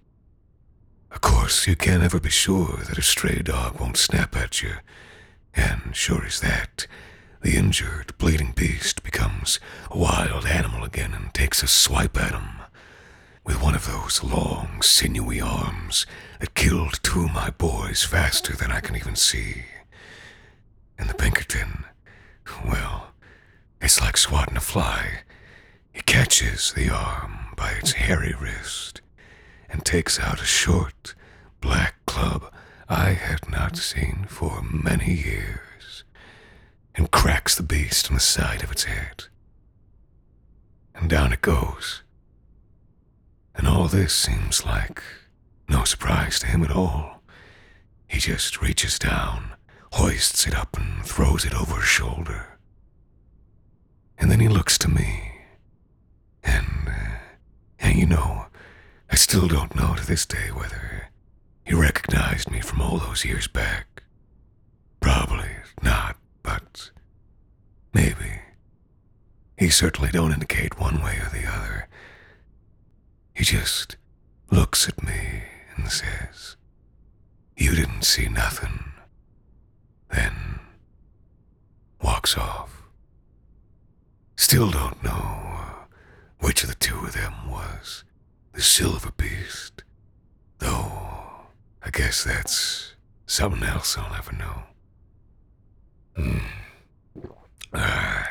Of 1.12 1.22
course, 1.22 1.68
you 1.68 1.76
can't 1.76 2.02
ever 2.02 2.20
be 2.20 2.32
sure 2.32 2.78
that 2.88 2.98
a 2.98 3.04
stray 3.04 3.44
dog 3.44 3.80
won't 3.80 3.98
snap 3.98 4.36
at 4.36 4.64
you, 4.64 4.78
and 5.54 5.96
sure 5.96 6.26
as 6.26 6.40
that, 6.40 6.88
the 7.42 7.56
injured, 7.56 8.18
bleeding 8.18 8.54
beast 8.56 9.04
becomes 9.04 9.60
a 9.92 9.98
wild 10.00 10.48
animal 10.48 10.84
again 10.84 11.14
and 11.14 11.32
takes 11.36 11.62
a 11.62 11.68
swipe 11.68 12.18
at 12.18 12.32
him 12.32 12.63
with 13.46 13.62
one 13.62 13.76
of 13.76 13.86
those 13.86 14.24
long, 14.24 14.82
sinewy 14.82 15.42
arms 15.42 16.06
that 16.40 16.54
killed 16.54 17.00
two 17.04 17.26
of 17.26 17.34
my 17.34 17.50
boys 17.52 18.04
faster 18.04 18.56
than 18.56 18.72
I 18.72 18.80
can 18.80 18.96
even 18.96 19.16
see. 19.16 19.64
And 20.98 21.10
the 21.10 21.14
Pinkerton, 21.14 21.86
well, 22.66 23.12
it's 23.82 24.00
like 24.00 24.18
swatting 24.18 24.58
a 24.58 24.62
fly. 24.62 25.24
He 25.92 26.02
catches 26.02 26.74
the 26.74 26.90
arm 26.90 27.48
by 27.58 27.72
its 27.72 27.94
hairy 27.94 28.34
wrist 28.40 29.02
and 29.70 29.84
takes 29.84 30.20
out 30.20 30.42
a 30.42 30.46
short, 30.46 31.16
black 31.60 31.96
club 32.06 32.52
I 32.88 33.10
had 33.12 33.50
not 33.50 33.78
seen 33.78 34.26
for 34.30 34.62
many 34.62 35.14
years 35.14 36.04
and 36.96 37.12
cracks 37.12 37.56
the 37.56 37.64
beast 37.64 38.10
on 38.10 38.16
the 38.16 38.22
side 38.22 38.64
of 38.64 38.72
its 38.72 38.84
head. 38.84 39.26
And 40.96 41.10
down 41.10 41.34
it 41.34 41.42
goes. 41.42 42.03
And 43.56 43.68
all 43.68 43.88
this 43.88 44.14
seems 44.14 44.66
like 44.66 45.02
no 45.70 45.84
surprise 45.84 46.40
to 46.40 46.48
him 46.48 46.64
at 46.64 46.72
all. 46.72 47.22
He 48.08 48.20
just 48.20 48.62
reaches 48.62 49.00
down, 49.00 49.54
hoists 49.94 50.46
it 50.48 50.56
up, 50.56 50.78
and 50.78 51.06
throws 51.06 51.46
it 51.46 51.54
over 51.54 51.76
his 51.78 51.86
shoulder. 51.86 52.58
And 54.18 54.30
then 54.32 54.40
he 54.40 54.48
looks 54.48 54.78
to 54.80 54.90
me. 54.90 55.32
And, 56.44 56.88
uh, 56.88 57.18
and 57.80 57.98
you 57.98 58.06
know, 58.06 58.46
I 59.10 59.16
still 59.16 59.48
don't 59.48 59.76
know 59.76 59.96
to 59.96 60.06
this 60.06 60.26
day 60.26 60.52
whether 60.54 61.10
he 61.66 61.74
recognized 61.74 62.52
me 62.52 62.62
from 62.62 62.82
all 62.82 62.98
those 62.98 63.26
years 63.26 63.48
back. 63.48 64.04
Probably 65.00 65.50
not, 65.82 66.18
but 66.42 66.92
maybe. 67.94 68.42
He 69.58 69.70
certainly 69.70 70.12
don't 70.12 70.34
indicate 70.34 70.80
one 70.80 71.02
way 71.02 71.18
or 71.18 71.30
the 71.30 71.46
other. 71.48 71.88
He 73.34 73.44
just 73.44 73.98
looks 74.52 74.88
at 74.88 75.04
me 75.04 75.44
and 75.76 75.90
says, 75.92 76.56
You 77.58 77.76
didn't 77.76 78.04
see 78.04 78.28
nothing. 78.30 78.92
Then 80.10 80.60
walks 82.02 82.38
off. 82.38 82.84
Still 84.36 84.70
don't 84.72 85.04
know 85.04 85.40
which 86.40 86.64
of 86.64 86.70
the 86.70 86.76
two 86.76 86.98
of 87.00 87.14
them 87.14 87.34
was 87.50 88.04
the 88.54 88.62
silver 88.62 89.12
beast, 89.18 89.84
though 90.60 90.92
I 91.82 91.90
guess 91.92 92.24
that's 92.24 92.94
something 93.26 93.64
else 93.64 93.98
I'll 93.98 94.12
never 94.12 94.34
know. 94.34 94.64
Hmm. 96.16 96.38
Ah. 97.74 98.30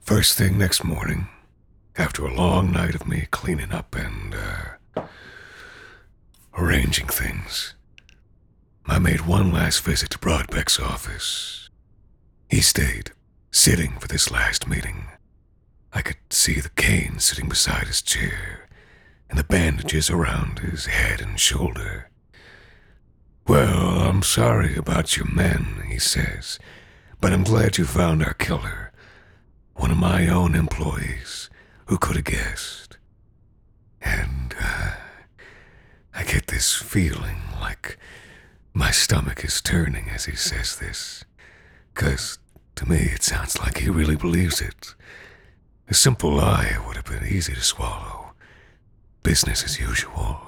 First 0.00 0.36
thing 0.36 0.58
next 0.58 0.84
morning, 0.84 1.28
after 2.00 2.24
a 2.24 2.34
long 2.34 2.72
night 2.72 2.94
of 2.94 3.06
me 3.06 3.26
cleaning 3.30 3.72
up 3.72 3.94
and 3.94 4.34
uh, 4.34 5.02
arranging 6.56 7.06
things, 7.06 7.74
I 8.86 8.98
made 8.98 9.26
one 9.26 9.52
last 9.52 9.82
visit 9.82 10.08
to 10.12 10.18
Broadbeck's 10.18 10.80
office. 10.80 11.68
He 12.48 12.62
stayed, 12.62 13.10
sitting 13.50 13.98
for 13.98 14.08
this 14.08 14.30
last 14.30 14.66
meeting. 14.66 15.08
I 15.92 16.00
could 16.00 16.16
see 16.30 16.58
the 16.58 16.70
cane 16.70 17.18
sitting 17.18 17.50
beside 17.50 17.86
his 17.86 18.00
chair 18.00 18.66
and 19.28 19.38
the 19.38 19.44
bandages 19.44 20.08
around 20.08 20.60
his 20.60 20.86
head 20.86 21.20
and 21.20 21.38
shoulder. 21.38 22.08
Well, 23.46 24.00
I'm 24.08 24.22
sorry 24.22 24.74
about 24.74 25.18
your 25.18 25.30
men, 25.30 25.82
he 25.90 25.98
says, 25.98 26.58
but 27.20 27.34
I'm 27.34 27.44
glad 27.44 27.76
you 27.76 27.84
found 27.84 28.24
our 28.24 28.32
killer. 28.34 28.90
One 29.74 29.90
of 29.90 29.98
my 29.98 30.28
own 30.28 30.54
employees. 30.54 31.49
Who 31.90 31.98
could 31.98 32.14
have 32.14 32.24
guessed? 32.24 32.98
And 34.00 34.54
uh, 34.62 34.92
I 36.14 36.22
get 36.22 36.46
this 36.46 36.72
feeling 36.72 37.38
like 37.60 37.98
my 38.72 38.92
stomach 38.92 39.44
is 39.44 39.60
turning 39.60 40.08
as 40.08 40.26
he 40.26 40.36
says 40.36 40.76
this. 40.76 41.24
Because 41.92 42.38
to 42.76 42.88
me 42.88 42.98
it 43.12 43.24
sounds 43.24 43.58
like 43.58 43.78
he 43.78 43.90
really 43.90 44.14
believes 44.14 44.60
it. 44.60 44.94
A 45.88 45.94
simple 45.94 46.32
lie 46.32 46.78
would 46.86 46.94
have 46.94 47.06
been 47.06 47.26
easy 47.26 47.54
to 47.54 47.60
swallow. 47.60 48.34
Business 49.24 49.64
as 49.64 49.80
usual. 49.80 50.38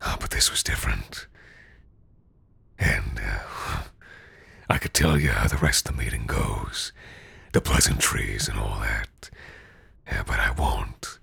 Ah, 0.00 0.16
but 0.18 0.30
this 0.30 0.50
was 0.50 0.62
different. 0.62 1.26
And 2.78 3.20
uh, 3.22 3.82
I 4.70 4.78
could 4.78 4.94
tell 4.94 5.20
you 5.20 5.32
how 5.32 5.48
the 5.48 5.58
rest 5.58 5.86
of 5.86 5.94
the 5.94 6.02
meeting 6.02 6.24
goes 6.24 6.92
the 7.52 7.60
pleasantries 7.60 8.48
and 8.48 8.58
all 8.58 8.78
that. 8.80 9.30
Yeah, 10.08 10.22
but 10.26 10.38
I 10.40 10.50
won't. 10.52 11.18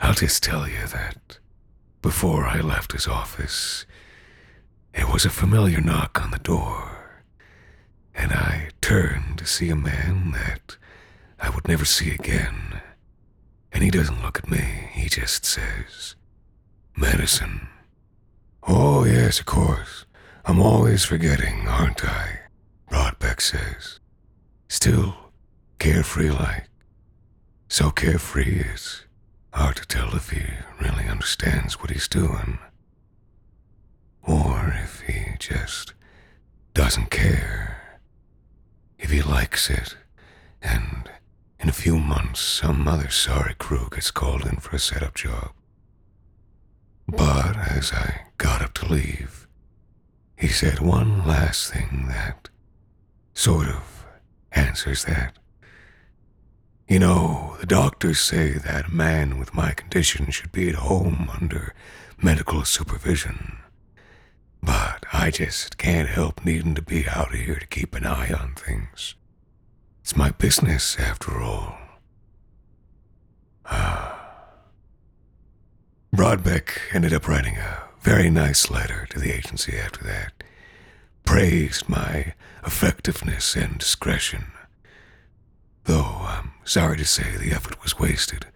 I'll 0.00 0.14
just 0.14 0.42
tell 0.42 0.68
you 0.68 0.86
that 0.88 1.38
before 2.02 2.44
I 2.44 2.60
left 2.60 2.92
his 2.92 3.06
office, 3.06 3.86
it 4.94 5.08
was 5.08 5.24
a 5.24 5.30
familiar 5.30 5.80
knock 5.80 6.20
on 6.22 6.30
the 6.30 6.38
door, 6.38 7.22
and 8.14 8.32
I 8.32 8.70
turned 8.80 9.38
to 9.38 9.46
see 9.46 9.70
a 9.70 9.76
man 9.76 10.32
that 10.32 10.76
I 11.38 11.50
would 11.50 11.68
never 11.68 11.84
see 11.84 12.10
again. 12.10 12.80
And 13.72 13.84
he 13.84 13.90
doesn't 13.90 14.22
look 14.22 14.38
at 14.38 14.50
me, 14.50 14.88
he 14.92 15.08
just 15.08 15.44
says, 15.44 16.16
medicine. 16.96 17.68
Oh, 18.66 19.04
yes, 19.04 19.38
of 19.38 19.46
course. 19.46 20.06
I'm 20.44 20.60
always 20.60 21.04
forgetting, 21.04 21.68
aren't 21.68 22.04
I? 22.04 22.40
Broadbeck 22.90 23.40
says. 23.40 24.00
Still 24.68 25.14
carefree 25.78 26.30
like. 26.30 26.69
So 27.72 27.92
carefree 27.92 28.64
it's 28.68 29.04
hard 29.54 29.76
to 29.76 29.86
tell 29.86 30.16
if 30.16 30.30
he 30.30 30.42
really 30.80 31.06
understands 31.06 31.74
what 31.74 31.90
he's 31.90 32.08
doing. 32.08 32.58
Or 34.24 34.74
if 34.82 35.02
he 35.02 35.36
just 35.38 35.94
doesn't 36.74 37.10
care. 37.10 38.00
If 38.98 39.12
he 39.12 39.22
likes 39.22 39.70
it, 39.70 39.96
and 40.60 41.08
in 41.60 41.68
a 41.68 41.72
few 41.72 41.96
months 41.96 42.40
some 42.40 42.88
other 42.88 43.08
sorry 43.08 43.54
crew 43.54 43.86
gets 43.88 44.10
called 44.10 44.44
in 44.46 44.56
for 44.56 44.74
a 44.74 44.80
setup 44.80 45.14
job. 45.14 45.52
But 47.06 47.56
as 47.56 47.92
I 47.92 48.22
got 48.36 48.62
up 48.62 48.74
to 48.74 48.86
leave, 48.92 49.46
he 50.36 50.48
said 50.48 50.80
one 50.80 51.24
last 51.24 51.72
thing 51.72 52.06
that 52.08 52.48
sort 53.32 53.68
of 53.68 54.04
answers 54.50 55.04
that. 55.04 55.39
You 56.90 56.98
know, 56.98 57.56
the 57.60 57.66
doctors 57.66 58.18
say 58.18 58.54
that 58.54 58.88
a 58.88 58.90
man 58.90 59.38
with 59.38 59.54
my 59.54 59.74
condition 59.74 60.32
should 60.32 60.50
be 60.50 60.68
at 60.68 60.74
home 60.74 61.30
under 61.40 61.72
medical 62.20 62.64
supervision. 62.64 63.58
But 64.60 65.06
I 65.12 65.30
just 65.30 65.78
can't 65.78 66.08
help 66.08 66.44
needing 66.44 66.74
to 66.74 66.82
be 66.82 67.06
out 67.08 67.32
here 67.32 67.54
to 67.54 67.66
keep 67.68 67.94
an 67.94 68.04
eye 68.04 68.32
on 68.32 68.54
things. 68.56 69.14
It's 70.00 70.16
my 70.16 70.30
business, 70.32 70.98
after 70.98 71.40
all. 71.40 71.78
Ah. 73.66 74.48
Broadbeck 76.12 76.72
ended 76.92 77.14
up 77.14 77.28
writing 77.28 77.56
a 77.56 77.84
very 78.00 78.30
nice 78.30 78.68
letter 78.68 79.06
to 79.10 79.20
the 79.20 79.32
agency 79.32 79.78
after 79.78 80.02
that. 80.02 80.42
Praised 81.24 81.88
my 81.88 82.34
effectiveness 82.66 83.54
and 83.54 83.78
discretion. 83.78 84.46
Though 85.90 86.22
I'm 86.22 86.52
sorry 86.62 86.96
to 86.98 87.04
say 87.04 87.36
the 87.36 87.50
effort 87.50 87.82
was 87.82 87.98
wasted 87.98 88.46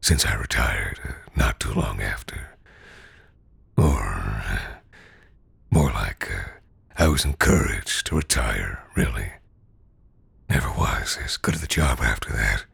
since 0.00 0.24
I 0.24 0.34
retired 0.36 1.00
uh, 1.04 1.12
not 1.34 1.58
too 1.58 1.72
long 1.72 2.00
after. 2.00 2.56
Or 3.76 4.04
uh, 4.04 4.58
more 5.68 5.90
like 5.90 6.30
uh, 6.30 6.44
I 6.96 7.08
was 7.08 7.24
encouraged 7.24 8.06
to 8.06 8.14
retire, 8.14 8.84
really. 8.94 9.32
Never 10.48 10.68
was 10.68 11.18
as 11.24 11.36
good 11.36 11.56
at 11.56 11.60
the 11.60 11.66
job 11.66 11.98
after 12.00 12.30
that. 12.30 12.66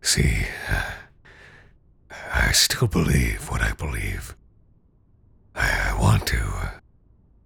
See, 0.00 0.46
uh, 0.70 0.92
I 2.32 2.52
still 2.52 2.88
believe 2.88 3.50
what 3.50 3.60
I 3.60 3.72
believe. 3.74 4.34
I, 5.54 5.90
I 5.90 6.00
want 6.00 6.26
to. 6.28 6.40
Uh, 6.40 6.70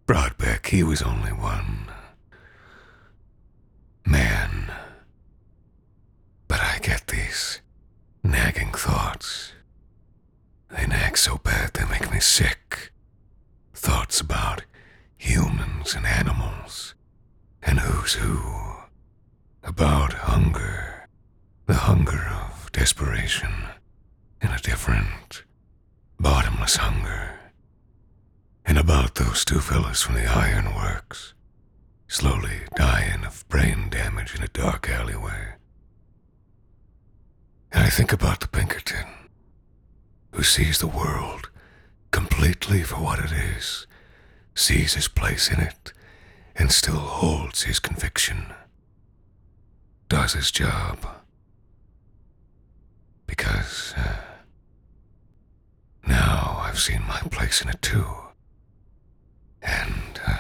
Broadbeck, 0.07 0.67
he 0.67 0.85
was 0.85 1.03
only 1.03 1.33
one 1.33 1.91
man. 4.07 4.56
Get 6.87 7.09
these 7.09 7.63
nagging 8.23 8.71
thoughts. 8.71 9.55
They 10.71 10.87
nag 10.87 11.19
so 11.19 11.39
bad 11.39 11.75
they 11.75 11.85
make 11.85 12.13
me 12.13 12.21
sick. 12.21 12.93
Thoughts 13.75 14.21
about 14.21 14.63
humans 15.17 15.97
and 15.97 16.07
animals, 16.07 16.95
and 17.61 17.81
who's 17.81 18.13
who. 18.13 18.39
About 19.65 20.13
hunger, 20.13 21.09
the 21.67 21.75
hunger 21.75 22.25
of 22.31 22.71
desperation, 22.71 23.53
and 24.41 24.53
a 24.53 24.63
different, 24.63 25.43
bottomless 26.21 26.77
hunger. 26.77 27.37
And 28.65 28.79
about 28.79 29.17
those 29.17 29.45
two 29.45 29.59
fellas 29.59 30.03
from 30.03 30.15
the 30.15 30.27
ironworks, 30.27 31.35
slowly 32.07 32.61
dying 32.77 33.25
of 33.25 33.45
brain 33.49 33.89
damage 33.91 34.37
in 34.37 34.45
a 34.45 34.49
dark 34.49 34.89
alleyway. 34.89 35.57
And 37.73 37.85
I 37.85 37.91
think 37.91 38.13
about 38.13 38.41
the 38.41 38.49
Pinkerton, 38.49 39.07
who 40.33 40.43
sees 40.43 40.79
the 40.79 40.87
world 40.87 41.51
completely 42.11 42.83
for 42.83 42.97
what 42.97 43.19
it 43.19 43.33
is, 43.33 43.87
sees 44.55 44.95
his 44.95 45.09
place 45.09 45.51
in 45.51 45.61
it, 45.61 45.93
and 46.55 46.73
still 46.73 46.97
holds 46.97 47.65
his 47.65 47.79
conviction, 47.79 48.47
does 50.09 50.33
his 50.33 50.51
job. 50.51 51.07
Because 53.27 53.93
uh, 53.97 54.17
now 56.07 56.59
I've 56.63 56.79
seen 56.79 57.03
my 57.07 57.21
place 57.31 57.61
in 57.61 57.69
it 57.69 57.83
too. 57.83 58.07
And 59.61 60.21
uh, 60.27 60.39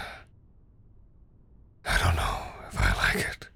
I 1.84 1.98
don't 1.98 2.16
know 2.16 2.42
if 2.68 2.80
I 2.80 2.94
like 2.96 3.26
it. 3.26 3.48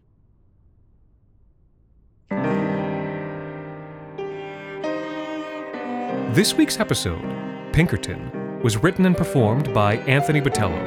This 6.32 6.54
week's 6.54 6.78
episode, 6.78 7.24
Pinkerton, 7.72 8.60
was 8.62 8.76
written 8.76 9.04
and 9.04 9.16
performed 9.16 9.74
by 9.74 9.96
Anthony 10.06 10.40
Botelho. 10.40 10.78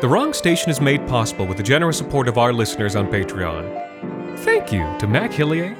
The 0.00 0.08
Wrong 0.08 0.32
Station 0.32 0.70
is 0.70 0.80
made 0.80 1.06
possible 1.06 1.46
with 1.46 1.56
the 1.56 1.62
generous 1.62 1.98
support 1.98 2.26
of 2.26 2.36
our 2.36 2.52
listeners 2.52 2.96
on 2.96 3.06
Patreon. 3.06 4.38
Thank 4.40 4.72
you 4.72 4.92
to 4.98 5.06
Mac 5.06 5.30
Hillier, 5.30 5.76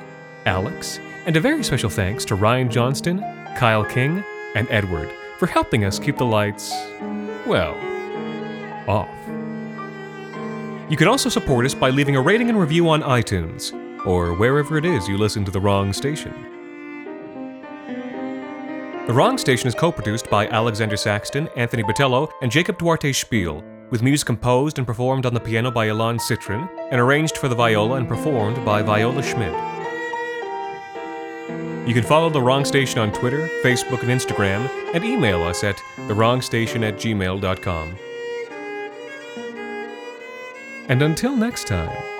Alex, 0.46 1.00
and 1.26 1.36
a 1.36 1.40
very 1.40 1.64
special 1.64 1.90
thanks 1.90 2.24
to 2.26 2.36
Ryan 2.36 2.70
Johnston, 2.70 3.18
Kyle 3.56 3.84
King, 3.84 4.22
and 4.54 4.68
Edward 4.70 5.10
for 5.36 5.48
helping 5.48 5.84
us 5.84 5.98
keep 5.98 6.16
the 6.16 6.24
lights, 6.24 6.70
well, 7.44 7.74
off. 8.86 9.08
You 10.88 10.96
can 10.96 11.08
also 11.08 11.28
support 11.28 11.66
us 11.66 11.74
by 11.74 11.90
leaving 11.90 12.14
a 12.14 12.20
rating 12.20 12.50
and 12.50 12.60
review 12.60 12.88
on 12.88 13.02
iTunes 13.02 13.79
or 14.06 14.34
wherever 14.34 14.76
it 14.76 14.84
is 14.84 15.08
you 15.08 15.18
listen 15.18 15.44
to 15.44 15.50
The 15.50 15.60
Wrong 15.60 15.92
Station. 15.92 16.32
The 19.06 19.14
Wrong 19.14 19.38
Station 19.38 19.66
is 19.66 19.74
co 19.74 19.90
produced 19.90 20.30
by 20.30 20.46
Alexander 20.48 20.96
Saxton, 20.96 21.48
Anthony 21.56 21.82
Botelho, 21.82 22.30
and 22.42 22.50
Jacob 22.52 22.78
Duarte 22.78 23.12
Spiel, 23.12 23.64
with 23.90 24.02
music 24.02 24.26
composed 24.26 24.78
and 24.78 24.86
performed 24.86 25.26
on 25.26 25.34
the 25.34 25.40
piano 25.40 25.70
by 25.70 25.88
Ilan 25.88 26.20
Citrin, 26.20 26.68
and 26.92 27.00
arranged 27.00 27.36
for 27.36 27.48
the 27.48 27.54
viola 27.54 27.96
and 27.96 28.06
performed 28.06 28.64
by 28.64 28.82
Viola 28.82 29.22
Schmidt. 29.22 29.52
You 31.88 31.94
can 31.94 32.04
follow 32.04 32.30
The 32.30 32.40
Wrong 32.40 32.64
Station 32.64 33.00
on 33.00 33.12
Twitter, 33.12 33.48
Facebook, 33.64 34.02
and 34.02 34.10
Instagram, 34.10 34.70
and 34.94 35.02
email 35.02 35.42
us 35.42 35.64
at 35.64 35.76
thewrongstation 35.96 36.86
at 36.86 36.94
gmail.com. 36.94 37.96
And 40.88 41.02
until 41.02 41.36
next 41.36 41.66
time, 41.66 42.19